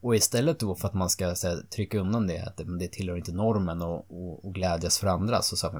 Och 0.00 0.16
istället 0.16 0.60
då 0.60 0.74
för 0.74 0.88
att 0.88 0.94
man 0.94 1.10
ska 1.10 1.26
här, 1.26 1.70
trycka 1.74 1.98
undan 1.98 2.26
det, 2.26 2.40
att 2.40 2.56
det, 2.56 2.78
det 2.78 2.88
tillhör 2.88 3.16
inte 3.16 3.32
normen 3.32 3.82
och, 3.82 4.10
och, 4.10 4.44
och 4.44 4.54
glädjas 4.54 4.98
för 4.98 5.06
andra, 5.06 5.42
så 5.42 5.56
sa 5.56 5.70
vi 5.70 5.78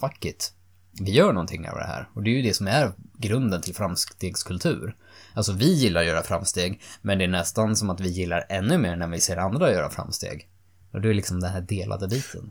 fuck 0.00 0.24
it. 0.24 0.54
Vi 1.00 1.10
gör 1.10 1.32
någonting 1.32 1.68
av 1.68 1.76
det 1.76 1.84
här. 1.84 2.08
Och 2.14 2.22
det 2.22 2.30
är 2.30 2.34
ju 2.34 2.42
det 2.42 2.54
som 2.54 2.66
är 2.66 2.92
grunden 3.18 3.62
till 3.62 3.74
framstegskultur. 3.74 4.96
Alltså 5.34 5.52
vi 5.52 5.72
gillar 5.72 6.00
att 6.00 6.06
göra 6.06 6.22
framsteg, 6.22 6.82
men 7.02 7.18
det 7.18 7.24
är 7.24 7.28
nästan 7.28 7.76
som 7.76 7.90
att 7.90 8.00
vi 8.00 8.08
gillar 8.08 8.46
ännu 8.48 8.78
mer 8.78 8.96
när 8.96 9.08
vi 9.08 9.20
ser 9.20 9.36
andra 9.36 9.72
göra 9.72 9.90
framsteg. 9.90 10.48
Och 10.92 11.00
det 11.00 11.08
är 11.08 11.14
liksom 11.14 11.40
den 11.40 11.50
här 11.50 11.60
delade 11.60 12.08
biten. 12.08 12.50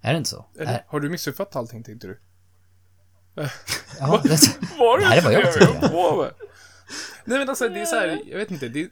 Är 0.00 0.12
det 0.12 0.18
inte 0.18 0.30
så? 0.30 0.46
Eller, 0.58 0.72
Är, 0.72 0.84
har 0.88 1.00
du 1.00 1.10
missuppfattat 1.10 1.56
allting, 1.56 1.82
tänkte 1.82 2.06
du? 2.06 2.20
ja, 3.98 4.20
det, 4.22 4.28
Var 4.78 4.98
det 4.98 5.04
här 5.04 5.18
är 5.18 5.22
vad 5.22 5.32
jag 5.32 5.42
jag 5.42 6.18
med? 6.18 6.32
Nej 7.24 7.38
men 7.38 7.48
alltså, 7.48 7.68
det 7.68 7.80
är 7.80 7.84
så 7.84 7.96
här, 7.96 8.22
jag 8.26 8.38
vet 8.38 8.50
inte, 8.50 8.68
det... 8.68 8.90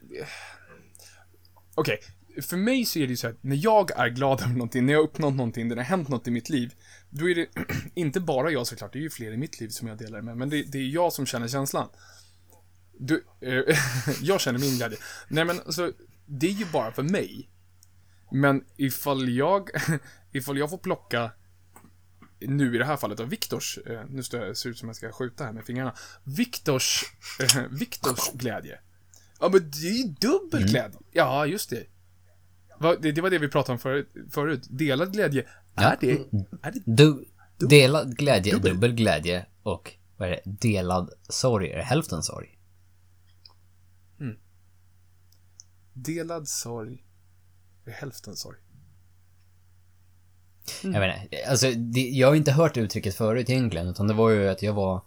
Okej, 1.74 2.00
för 2.42 2.56
mig 2.56 2.84
så 2.84 2.98
är 2.98 3.02
det 3.02 3.10
ju 3.10 3.16
så 3.16 3.26
här, 3.26 3.36
när 3.40 3.56
jag 3.56 3.90
är 3.90 4.08
glad 4.08 4.42
över 4.42 4.52
någonting, 4.52 4.86
när 4.86 4.92
jag 4.92 5.00
har 5.00 5.04
uppnått 5.04 5.34
någonting, 5.34 5.68
när 5.68 5.76
det 5.76 5.82
har 5.82 5.86
hänt 5.86 6.08
något 6.08 6.28
i 6.28 6.30
mitt 6.30 6.48
liv, 6.48 6.74
då 7.10 7.30
är 7.30 7.34
det 7.34 7.48
inte 7.94 8.20
bara 8.20 8.50
jag 8.50 8.66
såklart, 8.66 8.92
det 8.92 8.98
är 8.98 9.02
ju 9.02 9.10
fler 9.10 9.32
i 9.32 9.36
mitt 9.36 9.60
liv 9.60 9.68
som 9.68 9.88
jag 9.88 9.98
delar 9.98 10.22
med, 10.22 10.36
men 10.36 10.50
det, 10.50 10.62
det 10.62 10.78
är 10.78 10.88
jag 10.88 11.12
som 11.12 11.26
känner 11.26 11.48
känslan. 11.48 11.88
Du, 12.98 13.24
eh, 13.40 13.76
jag 14.22 14.40
känner 14.40 14.58
min 14.58 14.76
glädje. 14.76 14.98
Nej 15.28 15.44
men 15.44 15.60
alltså, 15.60 15.92
det 16.26 16.46
är 16.46 16.50
ju 16.50 16.66
bara 16.72 16.92
för 16.92 17.02
mig. 17.02 17.50
Men 18.30 18.64
ifall 18.76 19.28
jag, 19.28 19.70
ifall 20.32 20.58
jag 20.58 20.70
får 20.70 20.78
plocka 20.78 21.30
nu 22.48 22.74
i 22.74 22.78
det 22.78 22.84
här 22.84 22.96
fallet 22.96 23.20
av 23.20 23.28
Viktors, 23.28 23.78
eh, 23.86 24.02
nu 24.08 24.22
ser 24.22 24.66
ut 24.68 24.78
som 24.78 24.88
jag 24.88 24.96
ska 24.96 25.12
skjuta 25.12 25.44
här 25.44 25.52
med 25.52 25.64
fingrarna. 25.64 25.94
Viktors, 26.24 27.04
eh, 27.40 27.62
Viktors 27.70 28.32
glädje. 28.32 28.78
Ja 29.40 29.48
men 29.52 29.70
det 29.70 29.88
är 29.88 29.92
ju 29.92 30.04
dubbel 30.08 30.60
Mm. 30.60 30.70
glädje. 30.72 30.98
Ja, 31.12 31.46
just 31.46 31.70
det. 31.70 31.86
Det. 33.00 33.12
Det 33.12 33.20
var 33.20 33.30
det 33.30 33.38
vi 33.38 33.48
pratade 33.48 33.72
om 33.72 33.78
förut. 33.78 34.12
förut. 34.30 34.66
Delad 34.70 35.12
glädje. 35.12 35.46
Ja. 35.74 35.82
Är 35.82 35.96
det, 36.00 36.10
är 36.62 36.72
det 36.72 36.80
Du, 36.84 37.24
delad 37.58 38.16
glädje, 38.16 38.52
Dubbel. 38.54 38.72
dubbel 38.72 38.92
glädje 38.94 39.46
och 39.62 39.92
vad 40.16 40.28
är 40.28 40.32
det? 40.32 40.50
Delad 40.68 41.10
sorg, 41.28 41.70
är 41.70 41.76
det 41.76 41.82
hälften 41.82 42.22
sorg? 42.22 42.58
delad 45.92 46.48
sorg? 46.48 47.04
är 47.86 47.90
hälften 47.90 48.36
sorg. 48.36 48.58
Mm. 50.84 50.94
Jag 50.94 51.00
menar, 51.00 51.16
alltså 51.48 51.70
det, 51.70 52.00
jag 52.00 52.28
har 52.28 52.34
inte 52.34 52.52
hört 52.52 52.76
uttrycket 52.76 53.14
förut 53.14 53.50
egentligen, 53.50 53.88
utan 53.88 54.08
det 54.08 54.14
var 54.14 54.30
ju 54.30 54.48
att 54.48 54.62
jag 54.62 54.72
var 54.72 55.00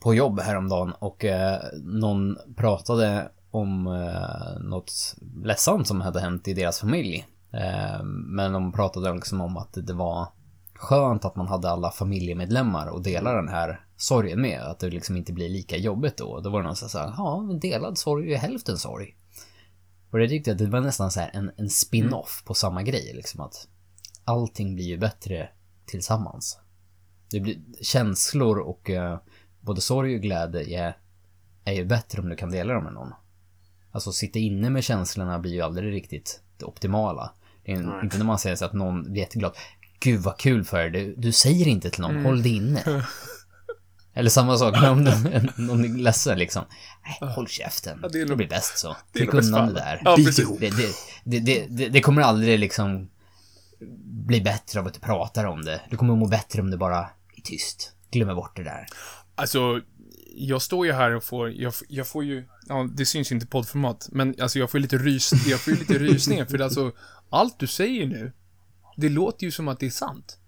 på 0.00 0.14
jobb 0.14 0.40
häromdagen 0.40 0.92
och 0.92 1.24
eh, 1.24 1.60
någon 1.82 2.38
pratade 2.56 3.30
om 3.50 3.86
eh, 3.86 4.60
något 4.60 4.92
ledsamt 5.44 5.88
som 5.88 6.00
hade 6.00 6.20
hänt 6.20 6.48
i 6.48 6.54
deras 6.54 6.80
familj. 6.80 7.26
Eh, 7.52 8.02
men 8.04 8.52
de 8.52 8.72
pratade 8.72 9.14
liksom 9.14 9.40
om 9.40 9.56
att 9.56 9.72
det 9.72 9.92
var 9.92 10.26
skönt 10.74 11.24
att 11.24 11.36
man 11.36 11.48
hade 11.48 11.70
alla 11.70 11.90
familjemedlemmar 11.90 12.86
och 12.86 13.02
dela 13.02 13.32
den 13.32 13.48
här 13.48 13.80
sorgen 13.96 14.40
med. 14.40 14.62
Att 14.62 14.78
det 14.78 14.90
liksom 14.90 15.16
inte 15.16 15.32
blir 15.32 15.48
lika 15.48 15.76
jobbigt 15.76 16.16
då. 16.16 16.40
Då 16.40 16.50
var 16.50 16.60
det 16.60 16.66
någon 16.66 16.76
som 16.76 16.88
sa, 16.88 17.14
ja, 17.16 17.42
men 17.42 17.60
delad 17.60 17.98
sorg 17.98 18.34
är 18.34 18.38
hälften 18.38 18.78
sorg. 18.78 19.16
Och 20.10 20.18
det 20.18 20.28
tyckte 20.28 20.50
jag 20.50 20.58
det 20.58 20.66
var 20.66 20.80
nästan 20.80 21.10
så 21.10 21.20
här 21.20 21.30
en, 21.34 21.50
en 21.56 21.70
spin-off 21.70 22.42
på 22.46 22.54
samma 22.54 22.82
grej 22.82 23.12
liksom 23.14 23.40
att 23.40 23.68
allting 24.28 24.74
blir 24.74 24.84
ju 24.84 24.98
bättre 24.98 25.48
tillsammans. 25.86 26.58
Det 27.30 27.40
blir 27.40 27.58
känslor 27.82 28.58
och 28.58 28.90
eh, 28.90 29.18
både 29.60 29.80
sorg 29.80 30.14
och 30.14 30.22
glädje 30.22 30.80
är, 30.86 30.96
är 31.64 31.72
ju 31.72 31.84
bättre 31.84 32.22
om 32.22 32.28
du 32.28 32.36
kan 32.36 32.50
dela 32.50 32.74
dem 32.74 32.84
med 32.84 32.92
någon. 32.92 33.12
Alltså 33.92 34.12
sitta 34.12 34.38
inne 34.38 34.70
med 34.70 34.84
känslorna 34.84 35.38
blir 35.38 35.52
ju 35.52 35.60
aldrig 35.60 35.92
riktigt 35.92 36.40
det 36.56 36.64
optimala. 36.64 37.32
Det 37.64 37.72
är 37.72 38.02
inte 38.04 38.18
när 38.18 38.24
man 38.24 38.38
säger 38.38 38.56
så 38.56 38.64
att 38.64 38.72
någon 38.72 39.12
blir 39.12 39.22
jätteglad. 39.22 39.56
Gud 40.00 40.20
vad 40.20 40.38
kul 40.38 40.64
för 40.64 40.78
dig. 40.78 40.90
Du, 40.90 41.14
du 41.16 41.32
säger 41.32 41.68
inte 41.68 41.90
till 41.90 42.00
någon, 42.00 42.24
håll 42.24 42.42
det 42.42 42.48
inne. 42.48 42.82
Eller 44.14 44.30
samma 44.30 44.56
sak 44.56 44.82
om 44.82 45.04
någon, 45.56 45.84
är 45.84 45.98
ledsen 45.98 46.38
liksom. 46.38 46.64
Nej, 47.20 47.30
håll 47.30 47.48
käften. 47.48 47.98
Ja, 48.02 48.08
det 48.08 48.18
är 48.18 48.22
det, 48.22 48.28
nog- 48.28 48.36
blir 48.36 48.48
bäst 48.48 48.78
så. 48.78 48.96
Tryck 49.12 49.32
nog 49.32 49.44
undan 49.44 49.66
det 49.66 49.74
där. 49.74 50.02
Ja, 50.04 50.16
det, 51.24 51.66
det, 51.68 51.88
det 51.88 52.00
kommer 52.00 52.22
aldrig 52.22 52.58
liksom 52.58 53.10
bli 54.26 54.40
bättre 54.40 54.80
av 54.80 54.86
att 54.86 54.94
du 54.94 55.00
pratar 55.00 55.44
om 55.44 55.62
det. 55.62 55.80
Du 55.90 55.96
kommer 55.96 56.16
må 56.16 56.26
bättre 56.28 56.60
om 56.62 56.70
du 56.70 56.76
bara 56.76 56.98
är 57.36 57.42
tyst. 57.44 57.92
Glömmer 58.10 58.34
bort 58.34 58.56
det 58.56 58.64
där. 58.64 58.86
Alltså, 59.34 59.80
jag 60.34 60.62
står 60.62 60.86
ju 60.86 60.92
här 60.92 61.10
och 61.10 61.24
får, 61.24 61.50
jag, 61.50 61.72
jag 61.88 62.06
får 62.06 62.24
ju, 62.24 62.48
ja, 62.66 62.88
det 62.94 63.06
syns 63.06 63.30
ju 63.30 63.34
inte 63.34 63.46
i 63.46 63.48
poddformat, 63.48 64.08
men 64.12 64.34
alltså 64.40 64.58
jag 64.58 64.70
får 64.70 64.78
ju 64.78 64.82
lite 64.82 64.98
rys, 64.98 65.32
jag 65.46 65.60
får 65.60 65.72
ju 65.72 65.78
lite 65.78 65.98
rysningar, 65.98 66.44
för 66.44 66.58
alltså, 66.58 66.92
allt 67.30 67.58
du 67.58 67.66
säger 67.66 68.06
nu, 68.06 68.32
det 68.96 69.08
låter 69.08 69.44
ju 69.44 69.50
som 69.50 69.68
att 69.68 69.80
det 69.80 69.86
är 69.86 69.90
sant. 69.90 70.38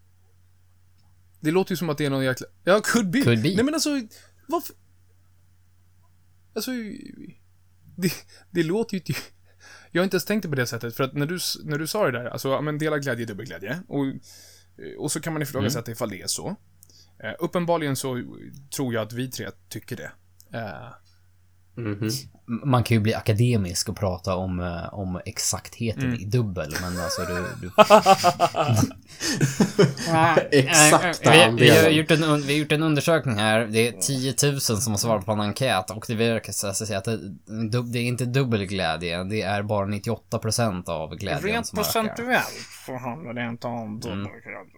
Det 1.41 1.51
låter 1.51 1.73
ju 1.73 1.77
som 1.77 1.91
att 1.91 1.99
det 1.99 2.05
är 2.05 2.11
någon 2.11 2.25
jäkla, 2.25 2.47
ja, 2.65 2.81
could 2.85 3.11
be. 3.11 3.23
Could 3.23 3.43
be. 3.43 3.55
Nej 3.55 3.65
men 3.65 3.75
alltså, 3.75 3.91
varför? 4.49 4.75
Alltså, 6.55 6.71
det, 7.97 8.13
det 8.51 8.63
låter 8.63 8.95
ju, 8.95 9.01
ty- 9.01 9.15
jag 9.91 10.01
har 10.01 10.05
inte 10.05 10.15
ens 10.15 10.25
tänkt 10.25 10.43
det 10.43 10.49
på 10.49 10.55
det 10.55 10.67
sättet, 10.67 10.97
för 10.97 11.05
att 11.05 11.15
när 11.15 11.27
du, 11.27 11.39
när 11.65 11.79
du 11.79 11.87
sa 11.87 12.07
det 12.07 12.19
där, 12.19 12.25
alltså, 12.25 12.49
ja, 12.49 12.61
men 12.61 12.79
dela 12.79 12.99
glädje, 12.99 13.27
dubbel 13.27 13.47
glädje, 13.47 13.83
och, 13.89 14.05
och 14.99 15.13
så 15.13 15.21
kan 15.21 15.33
man 15.33 15.43
ifrågasätta 15.43 15.91
ifall 15.91 16.11
det 16.11 16.23
är 16.23 16.27
så. 16.27 16.57
Eh, 17.23 17.33
uppenbarligen 17.39 17.97
så 17.97 18.23
tror 18.77 18.95
jag 18.95 19.03
att 19.03 19.13
vi 19.13 19.31
tre 19.31 19.51
tycker 19.69 19.97
det. 19.97 20.13
Eh, 20.59 20.89
Mhm. 21.85 22.09
M- 22.49 22.61
Man 22.65 22.83
kan 22.85 22.95
ju 22.97 23.01
bli 23.01 23.15
akademisk 23.15 23.89
och 23.89 23.97
prata 23.97 24.35
om, 24.37 24.61
eh, 24.61 24.95
om 24.95 25.21
exaktheten 25.25 26.05
Mm. 26.05 26.21
i 26.21 26.25
dubbel, 26.25 26.75
men 26.83 27.01
alltså 27.01 27.23
du... 27.25 27.45
du... 27.61 27.71
Exakta 30.59 31.31
vi, 31.51 31.57
vi, 31.65 31.71
har 31.71 31.89
gjort 31.89 32.11
en, 32.11 32.21
vi 32.43 32.53
har 32.53 32.59
gjort 32.59 32.73
en 32.73 32.83
undersökning 32.83 33.37
här. 33.37 33.67
Det 33.67 33.89
är 33.89 33.93
10 33.93 34.35
000 34.53 34.61
som 34.61 34.93
har 34.93 34.99
svarat 34.99 35.27
på 35.27 35.33
en 35.33 35.41
enkät 35.41 35.91
och 35.91 36.05
det 36.09 36.15
verkar 36.15 36.53
så 36.53 36.73
säga 36.73 36.99
att 36.99 37.05
det, 37.05 37.19
det 37.93 37.99
är 37.99 38.03
inte 38.03 38.25
dubbel 38.25 38.65
glädje. 38.67 39.25
Det 39.25 39.43
är 39.43 39.63
bara 39.63 39.87
98% 39.87 40.89
av 40.89 41.15
glädjen 41.17 41.43
Rent 41.53 41.67
som 41.67 41.79
ökar. 41.79 41.85
procentuellt 41.85 42.67
så 42.87 42.97
handlar 42.99 43.33
det 43.35 43.49
inte 43.49 43.67
om 43.67 44.01
dubbelglädje. 44.01 44.77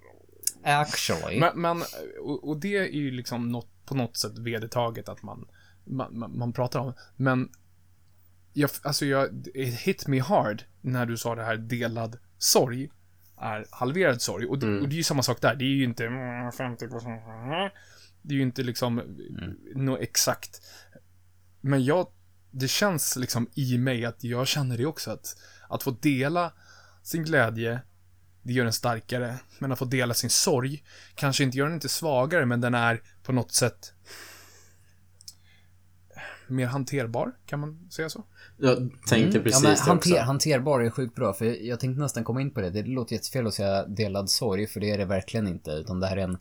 Actually. 0.65 1.41
men, 1.41 1.61
men 1.61 1.83
och, 2.25 2.49
och 2.49 2.57
det 2.61 2.77
är 2.77 2.85
ju 2.85 3.11
liksom 3.11 3.49
något, 3.49 3.69
på 3.87 3.95
något 3.95 4.17
sätt 4.17 4.39
vedertaget 4.39 5.09
att 5.09 5.23
man, 5.23 5.45
man, 5.85 6.19
man, 6.19 6.39
man 6.39 6.53
pratar 6.53 6.81
om. 6.81 6.95
Men, 7.17 7.49
jag, 8.53 8.71
alltså 8.83 9.07
jag, 9.07 9.47
it 9.55 9.75
hit 9.75 10.07
me 10.07 10.21
hard 10.21 10.63
när 10.81 11.07
du 11.07 11.17
sa 11.17 11.35
det 11.35 11.45
här 11.45 11.57
delad 11.57 12.19
sorg 12.39 12.91
är 13.41 13.67
halverad 13.71 14.23
sorg. 14.23 14.47
Och, 14.47 14.59
det- 14.59 14.81
och 14.81 14.89
det 14.89 14.95
är 14.95 14.97
ju 14.97 15.03
samma 15.03 15.23
sak 15.23 15.41
där. 15.41 15.55
Det 15.55 15.65
är 15.65 15.69
ju 15.69 15.85
inte 15.85 16.07
mm, 16.07 16.51
50%. 16.51 17.71
Det 18.23 18.35
är 18.35 18.37
ju 18.37 18.43
inte 18.43 18.63
liksom 18.63 18.99
mm. 18.99 19.57
något 19.75 20.01
exakt. 20.01 20.63
Men 21.61 21.85
jag, 21.85 22.07
det 22.51 22.69
känns 22.69 23.17
liksom 23.17 23.49
i 23.55 23.79
mig 23.79 24.05
att 24.05 24.25
jag 24.25 24.47
känner 24.47 24.79
det 24.79 24.87
också 24.87 25.11
att, 25.11 25.37
att 25.69 25.83
få 25.83 25.91
dela 25.91 26.53
sin 27.03 27.25
glädje, 27.25 27.81
det 28.43 28.53
gör 28.53 28.67
en 28.67 28.73
starkare. 28.73 29.39
Men 29.59 29.73
att 29.73 29.79
få 29.79 29.85
dela 29.85 30.15
sin 30.15 30.31
sorg, 30.31 30.85
kanske 31.15 31.45
inte 31.45 31.59
gör 31.59 31.67
den 31.67 31.75
inte 31.75 31.89
svagare, 31.89 32.47
men 32.47 32.61
den 32.61 32.75
är 32.75 33.03
på 33.23 33.33
något 33.33 33.53
sätt 33.53 33.93
mer 36.49 36.67
hanterbar, 36.67 37.33
kan 37.47 37.61
man 37.61 37.89
säga 37.91 38.09
så? 38.09 38.25
Jag 38.59 38.77
tänkte 39.09 39.39
Mm. 39.39 39.43
precis 39.43 39.63
ja, 39.63 39.69
men 39.69 39.75
det 39.75 39.81
hanter, 39.91 40.13
också. 40.13 40.23
hanterbar 40.23 40.81
är 40.81 40.91
sjukt 40.91 41.15
bra, 41.15 41.33
för 41.33 41.45
jag 41.45 41.81
tänkte 41.81 42.01
nästan 42.01 42.25
komma 42.25 42.41
in 42.41 42.51
på 42.51 42.61
det. 42.61 42.71
Det 42.71 42.83
låter 42.83 43.15
jättefel 43.15 43.47
att 43.47 43.55
säga 43.55 43.87
delad 43.87 44.31
sorg, 44.31 44.67
för 44.67 44.81
det 44.81 44.91
är 44.91 44.99
det 44.99 45.05
verkligen 45.05 45.49
inte. 45.49 45.71
Utan 45.71 46.01
det 46.01 46.07
här 46.07 46.17
är 46.17 46.23
en, 46.23 46.39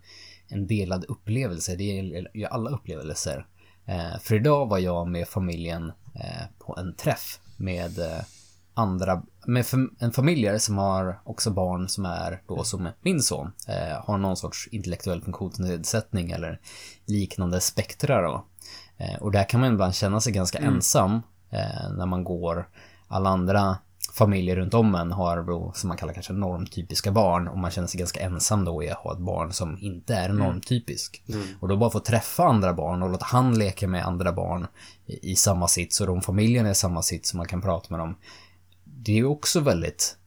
en 0.48 0.67
delad 0.67 1.05
upplevelse. 1.08 1.75
Det 1.75 2.00
är 2.00 2.27
ju 2.38 2.46
alla 2.46 2.70
upplevelser. 2.70 3.46
Eh, 3.86 4.20
för 4.22 4.36
idag 4.36 4.70
var 4.70 4.77
jag 4.79 5.08
med 5.08 5.27
familjen 5.27 5.91
eh, 6.15 6.46
på 6.60 6.75
en 6.79 6.96
träff 6.96 7.39
med 7.58 8.00
eh, 8.00 8.22
andra, 8.74 9.24
med 9.46 9.65
en 10.00 10.12
familjer 10.12 10.58
som 10.58 10.77
har 10.77 11.22
också 11.24 11.51
barn 11.51 11.89
som 11.89 12.05
är 12.05 12.41
då 12.48 12.63
som 12.63 12.89
min 13.01 13.22
son, 13.22 13.51
eh, 13.67 14.05
har 14.05 14.17
någon 14.17 14.38
sorts 14.38 14.67
intellektuell 14.72 15.22
funktionsnedsättning 15.22 16.31
eller 16.31 16.60
liknande 17.05 17.60
spektra 17.62 18.22
då. 18.22 18.46
Eh, 19.01 19.15
och 19.22 19.31
där 19.31 19.50
kan 19.50 19.60
man 19.60 19.74
ibland 19.74 19.96
känna 19.96 20.22
sig 20.22 20.34
ganska 20.34 20.58
ensam 20.58 21.22
eh, 21.50 21.91
när 21.98 22.05
man 22.05 22.24
går 22.24 22.70
alla 23.08 23.29
andra 23.29 23.77
familjer 24.13 24.55
runt 24.55 24.74
om 24.74 24.96
en 24.96 25.12
har 25.12 25.43
då, 25.43 25.72
som 25.75 25.88
man 25.88 25.98
kallar 25.98 26.13
kanske 26.13 26.34
normtypiska 26.34 27.12
barn 27.12 27.48
och 27.48 27.58
man 27.58 27.72
känner 27.72 27.88
sig 27.88 27.98
ganska 27.98 28.20
ensam 28.20 28.65
då 28.65 28.84
i 28.84 28.89
att 28.89 28.98
ha 28.98 29.13
ett 29.13 29.20
barn 29.20 29.53
som 29.53 29.77
inte 29.81 30.15
är 30.15 30.29
normtypisk. 30.29 31.24
Och 31.60 31.67
då 31.67 31.77
bara 31.77 31.89
få 31.89 32.00
träffa 32.00 32.43
andra 32.43 32.74
barn 32.74 33.03
och 33.03 33.10
låta 33.10 33.25
han 33.25 33.58
leka 33.58 33.88
med 33.88 34.05
andra 34.05 34.31
barn 34.31 34.67
i, 35.05 35.31
i 35.31 35.36
samma 35.36 35.67
sits 35.67 36.01
och 36.01 36.08
de 36.08 36.22
familjerna 36.22 36.67
är 36.67 36.72
i 36.72 36.75
samma 36.75 37.01
sits 37.01 37.29
så 37.29 37.38
man 37.38 37.48
kan 37.48 37.62
prata 37.62 37.88
med 37.89 38.00
dem. 38.00 38.15
Det 38.84 39.12
är 39.12 39.15
ju 39.15 39.25
också 39.25 39.60
väldigt... 39.60 40.17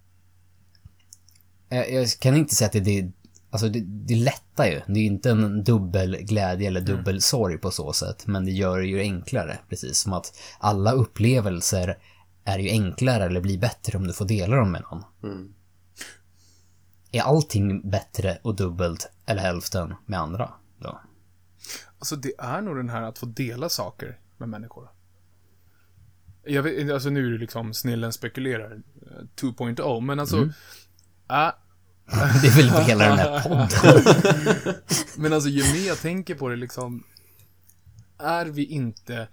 Jag, 1.68 1.92
jag 1.92 2.08
kan 2.18 2.36
inte 2.36 2.54
säga 2.54 2.66
att 2.66 2.72
det, 2.72 2.80
det 2.80 3.12
Alltså 3.54 3.68
det, 3.68 3.80
det 3.80 4.14
lättar 4.14 4.66
ju. 4.66 4.80
Det 4.86 5.00
är 5.00 5.04
inte 5.04 5.30
en 5.30 5.64
dubbel 5.64 6.16
glädje 6.16 6.68
eller 6.68 6.80
dubbel 6.80 7.20
sorg 7.20 7.58
på 7.58 7.70
så 7.70 7.92
sätt. 7.92 8.26
Men 8.26 8.44
det 8.44 8.50
gör 8.50 8.78
det 8.78 8.86
ju 8.86 9.00
enklare. 9.00 9.58
Precis 9.68 9.98
som 9.98 10.12
att 10.12 10.38
alla 10.58 10.92
upplevelser 10.92 11.98
är 12.44 12.58
ju 12.58 12.70
enklare 12.70 13.24
eller 13.24 13.40
blir 13.40 13.58
bättre 13.58 13.98
om 13.98 14.06
du 14.06 14.12
får 14.12 14.24
dela 14.24 14.56
dem 14.56 14.72
med 14.72 14.82
någon. 14.82 15.04
Är 17.12 17.20
allting 17.22 17.90
bättre 17.90 18.38
och 18.42 18.56
dubbelt 18.56 19.10
eller 19.26 19.42
hälften 19.42 19.94
med 20.06 20.20
andra 20.20 20.52
då? 20.78 21.00
Alltså 21.98 22.16
det 22.16 22.32
är 22.38 22.60
nog 22.60 22.76
den 22.76 22.90
här 22.90 23.02
att 23.02 23.18
få 23.18 23.26
dela 23.26 23.68
saker 23.68 24.18
med 24.38 24.48
människor. 24.48 24.88
Jag 26.44 26.62
vet, 26.62 26.92
alltså 26.92 27.10
nu 27.10 27.26
är 27.26 27.32
det 27.32 27.38
liksom 27.38 27.74
snillen 27.74 28.12
spekulerar 28.12 28.72
eh, 28.74 29.24
2.0, 29.36 30.00
men 30.00 30.20
alltså... 30.20 30.36
äh, 31.30 31.50
Det 32.42 32.48
är 32.48 32.56
väl 32.56 32.70
på 32.70 32.80
hela 32.80 33.08
den 33.08 33.18
här 33.18 33.40
podden. 33.42 34.74
men 35.16 35.32
alltså 35.32 35.48
ju 35.48 35.62
mer 35.62 35.88
jag 35.88 35.98
tänker 35.98 36.34
på 36.34 36.48
det 36.48 36.56
liksom... 36.56 37.04
Är 38.18 38.46
vi 38.46 38.64
inte 38.64 39.28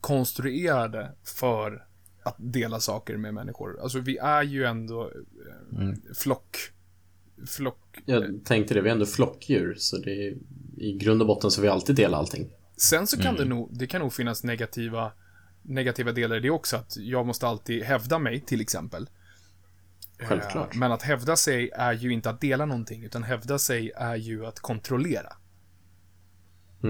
konstruerade 0.00 1.12
för 1.24 1.86
att 2.22 2.36
dela 2.38 2.80
saker 2.80 3.16
med 3.16 3.34
människor? 3.34 3.80
Alltså 3.80 3.98
vi 3.98 4.18
är 4.18 4.42
ju 4.42 4.64
ändå 4.64 5.12
eh, 5.78 6.14
flock... 6.14 6.56
Flock... 7.46 8.02
Jag 8.04 8.44
tänkte 8.44 8.74
det, 8.74 8.80
vi 8.80 8.88
är 8.88 8.92
ändå 8.92 9.06
flockdjur, 9.06 9.74
så 9.78 9.96
det 9.96 10.10
är, 10.10 10.34
i 10.76 10.92
grund 10.92 11.20
och 11.20 11.26
botten 11.26 11.50
så 11.50 11.60
vi 11.60 11.68
alltid 11.68 11.96
dela 11.96 12.16
allting. 12.16 12.50
Sen 12.76 13.06
så 13.06 13.18
kan 13.18 13.36
det 13.36 13.44
nog, 13.44 13.68
det 13.72 13.86
kan 13.86 14.00
nog 14.00 14.12
finnas 14.12 14.44
negativa, 14.44 15.12
negativa 15.62 16.12
delar 16.12 16.36
i 16.36 16.40
det 16.40 16.50
också. 16.50 16.76
Att 16.76 16.96
jag 16.96 17.26
måste 17.26 17.46
alltid 17.46 17.82
hävda 17.82 18.18
mig, 18.18 18.40
till 18.40 18.60
exempel. 18.60 19.08
Självklart. 20.22 20.74
Eh, 20.74 20.78
Men 20.78 20.92
att 20.92 21.02
hävda 21.02 21.36
sig 21.36 21.70
är 21.70 21.92
ju 21.92 22.12
inte 22.12 22.30
att 22.30 22.40
dela 22.40 22.66
någonting, 22.66 23.04
utan 23.04 23.22
hävda 23.22 23.58
sig 23.58 23.92
är 23.96 24.16
ju 24.16 24.46
att 24.46 24.60
kontrollera. 24.60 25.32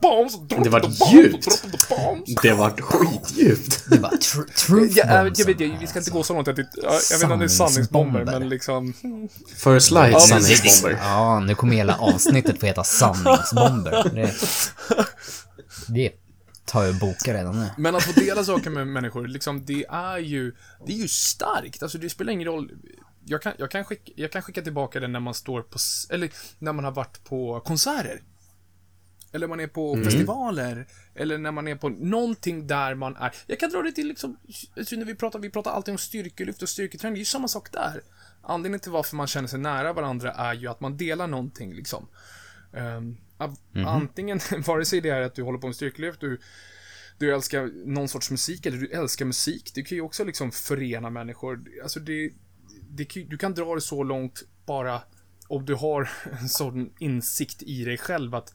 Bombs, 0.00 0.38
drop 0.38 0.50
Mm. 0.50 0.62
Det 0.62 0.68
var 0.68 0.80
djupt. 1.12 1.64
Det 2.42 2.52
vart 2.52 2.80
skitdjupt. 2.80 3.84
Det 3.90 3.98
var 3.98 4.10
tr- 4.10 4.52
truth 4.66 4.98
Ja, 4.98 5.04
jag, 5.06 5.26
jag 5.38 5.46
vet, 5.46 5.60
jag, 5.60 5.78
vi 5.80 5.86
ska 5.86 5.98
inte 5.98 6.10
gå 6.10 6.22
så 6.22 6.34
långt 6.34 6.48
att 6.48 6.56
det, 6.56 6.68
ja, 6.82 6.98
jag 7.10 7.16
vet 7.18 7.22
inte 7.22 7.32
om 7.34 7.38
det 7.38 7.44
är 7.44 7.48
sanningsbomber, 7.48 8.24
men 8.24 8.48
liksom... 8.48 8.92
First 9.56 9.90
light 9.90 10.12
Ja, 10.12 10.20
sanningsbomber. 10.20 10.98
Ja, 11.02 11.40
nu 11.40 11.54
kommer 11.54 11.74
hela 11.76 11.96
avsnittet 11.98 12.60
få 12.60 12.66
heta 12.66 12.84
sanningsbomber. 12.84 14.10
Det, 14.14 14.34
det 15.88 16.08
tar 16.08 16.21
jag 16.74 16.88
och 16.88 16.94
bokar 17.00 17.34
redan 17.34 17.60
nu. 17.60 17.70
Men 17.78 17.94
att 17.94 18.02
få 18.02 18.20
dela 18.20 18.44
saker 18.44 18.70
med 18.70 18.86
människor, 18.86 19.26
liksom, 19.26 19.64
det 19.64 19.84
är 19.88 20.18
ju, 20.18 20.54
det 20.86 20.92
är 20.92 20.96
ju 20.96 21.08
starkt. 21.08 21.82
Alltså, 21.82 21.98
det 21.98 22.10
spelar 22.10 22.32
ingen 22.32 22.48
roll. 22.48 22.70
Jag 23.24 23.42
kan, 23.42 23.52
jag 23.58 23.70
kan, 23.70 23.84
skicka, 23.84 24.12
jag 24.16 24.32
kan 24.32 24.42
skicka 24.42 24.62
tillbaka 24.62 25.00
det 25.00 25.08
när 25.08 25.20
man 25.20 25.34
står 25.34 25.62
på, 25.62 25.78
eller 26.10 26.30
när 26.58 26.72
man 26.72 26.84
har 26.84 26.92
varit 26.92 27.24
på 27.24 27.60
konserter. 27.60 28.22
Eller 29.32 29.48
man 29.48 29.60
är 29.60 29.66
på 29.66 29.96
festivaler. 30.04 30.86
Eller 31.14 31.38
när 31.38 31.50
man 31.50 31.68
är 31.68 31.76
på 31.76 31.88
någonting 31.88 32.66
där 32.66 32.94
man 32.94 33.16
är. 33.16 33.34
Jag 33.46 33.60
kan 33.60 33.70
dra 33.70 33.82
det 33.82 33.92
till 33.92 34.08
liksom, 34.08 34.36
när 34.76 35.04
vi 35.04 35.14
pratar, 35.14 35.38
vi 35.38 35.50
pratar 35.50 35.70
alltid 35.70 35.92
om 35.92 35.98
styrkelyft 35.98 36.62
och 36.62 36.68
styrketräning. 36.68 37.14
Det 37.14 37.18
är 37.18 37.20
ju 37.20 37.24
samma 37.24 37.48
sak 37.48 37.72
där. 37.72 38.02
Anledningen 38.42 38.80
till 38.80 38.90
varför 38.92 39.16
man 39.16 39.26
känner 39.26 39.48
sig 39.48 39.58
nära 39.58 39.92
varandra 39.92 40.32
är 40.32 40.54
ju 40.54 40.68
att 40.68 40.80
man 40.80 40.96
delar 40.96 41.26
någonting 41.26 41.74
liksom. 41.74 42.08
Ehm, 42.72 43.16
av- 43.42 43.58
Antingen, 43.86 44.40
vare 44.66 44.84
sig 44.84 45.00
det 45.00 45.08
är 45.08 45.20
att 45.20 45.34
du 45.34 45.42
håller 45.42 45.58
på 45.58 45.66
med 45.66 45.76
styrkelyft, 45.76 46.20
du, 46.20 46.40
du 47.18 47.34
älskar 47.34 47.70
någon 47.86 48.08
sorts 48.08 48.30
musik, 48.30 48.66
eller 48.66 48.78
du 48.78 48.86
älskar 48.86 49.24
musik. 49.24 49.72
Det 49.74 49.82
kan 49.82 49.96
ju 49.96 50.02
också 50.02 50.24
liksom 50.24 50.52
förena 50.52 51.10
människor. 51.10 51.64
Alltså 51.82 52.00
det, 52.00 52.30
det, 52.90 53.04
du 53.28 53.38
kan 53.38 53.54
dra 53.54 53.74
det 53.74 53.80
så 53.80 54.02
långt 54.02 54.42
bara 54.66 55.02
om 55.48 55.64
du 55.66 55.74
har 55.74 56.10
en 56.40 56.48
sån 56.48 56.92
insikt 56.98 57.62
i 57.62 57.84
dig 57.84 57.98
själv 57.98 58.34
att 58.34 58.54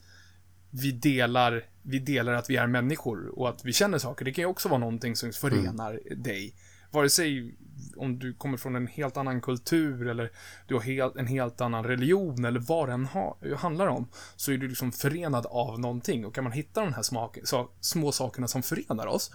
vi 0.72 0.92
delar, 0.92 1.66
vi 1.82 2.00
delar 2.00 2.34
att 2.34 2.50
vi 2.50 2.56
är 2.56 2.68
människor 2.68 3.40
och 3.40 3.50
att 3.50 3.66
vi 3.66 3.74
känner 3.74 3.98
saker. 3.98 4.26
Det 4.26 4.34
kan 4.34 4.42
ju 4.42 4.46
också 4.48 4.70
vara 4.70 4.80
någonting 4.80 5.16
som 5.16 5.32
förenar 5.34 6.00
dig. 6.16 6.54
Vare 6.92 7.10
sig 7.10 7.56
om 7.98 8.20
du 8.20 8.34
kommer 8.34 8.58
från 8.58 8.76
en 8.76 8.88
helt 8.88 9.18
annan 9.18 9.42
kultur 9.42 10.08
eller 10.08 10.32
du 10.68 10.74
har 10.74 10.82
helt, 10.82 11.16
en 11.16 11.28
helt 11.28 11.62
annan 11.62 11.84
religion 11.84 12.46
eller 12.46 12.60
vad 12.60 12.90
det 12.90 12.94
än 12.94 13.06
ha, 13.06 13.38
handlar 13.58 13.88
om, 13.88 14.08
så 14.36 14.52
är 14.52 14.58
du 14.58 14.68
liksom 14.68 14.92
förenad 14.92 15.46
av 15.46 15.80
någonting. 15.80 16.26
Och 16.26 16.36
kan 16.36 16.44
man 16.44 16.54
hitta 16.54 16.82
de 16.82 16.94
här 16.94 17.04
smak, 17.04 17.38
så, 17.44 17.70
små 17.82 18.12
sakerna 18.12 18.48
som 18.48 18.64
förenar 18.64 19.08
oss, 19.08 19.32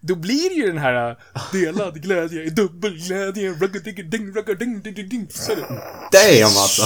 då 0.00 0.14
blir 0.14 0.56
ju 0.56 0.66
den 0.66 0.78
här 0.78 1.18
delad 1.52 2.02
glädje, 2.02 2.50
dubbelglädje, 2.50 3.52
ruggading, 3.52 4.32
ruggading, 4.32 4.80
ding, 4.82 4.94
ding, 4.94 5.08
ding. 5.08 5.26
Så 5.30 5.52
är 5.52 5.56
det. 5.56 5.68
Damn 6.12 6.56
alltså. 6.56 6.82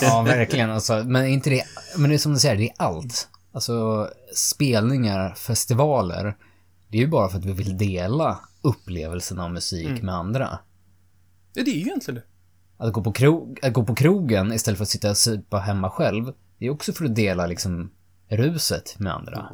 Ja, 0.04 0.22
verkligen. 0.22 0.70
Alltså, 0.70 1.04
men 1.04 1.26
inte 1.26 1.50
det... 1.50 1.64
Men 1.96 2.10
det 2.10 2.16
är 2.16 2.18
som 2.18 2.34
du 2.34 2.40
säger, 2.40 2.56
det 2.56 2.64
är 2.64 2.74
allt. 2.76 3.28
Alltså, 3.52 4.08
spelningar, 4.34 5.34
festivaler. 5.34 6.36
Det 6.94 6.98
är 6.98 7.02
ju 7.02 7.08
bara 7.08 7.28
för 7.28 7.38
att 7.38 7.44
vi 7.44 7.52
vill 7.52 7.78
dela 7.78 8.40
upplevelsen 8.62 9.38
av 9.38 9.52
musik 9.52 10.02
med 10.02 10.14
andra. 10.14 10.58
Ja, 11.54 11.64
det 11.64 11.70
är 11.70 11.74
ju 11.74 11.80
egentligen 11.80 12.20
det. 12.20 12.26
Att 12.84 12.92
gå, 12.92 13.02
på 13.02 13.12
krog, 13.12 13.58
att 13.62 13.72
gå 13.72 13.84
på 13.84 13.94
krogen 13.94 14.52
istället 14.52 14.78
för 14.78 14.82
att 14.82 14.88
sitta 14.88 15.10
och 15.10 15.16
supa 15.16 15.58
hemma 15.58 15.90
själv, 15.90 16.32
det 16.58 16.66
är 16.66 16.70
också 16.70 16.92
för 16.92 17.04
att 17.04 17.14
dela 17.14 17.46
liksom 17.46 17.90
ruset 18.28 18.98
med 18.98 19.14
andra. 19.14 19.52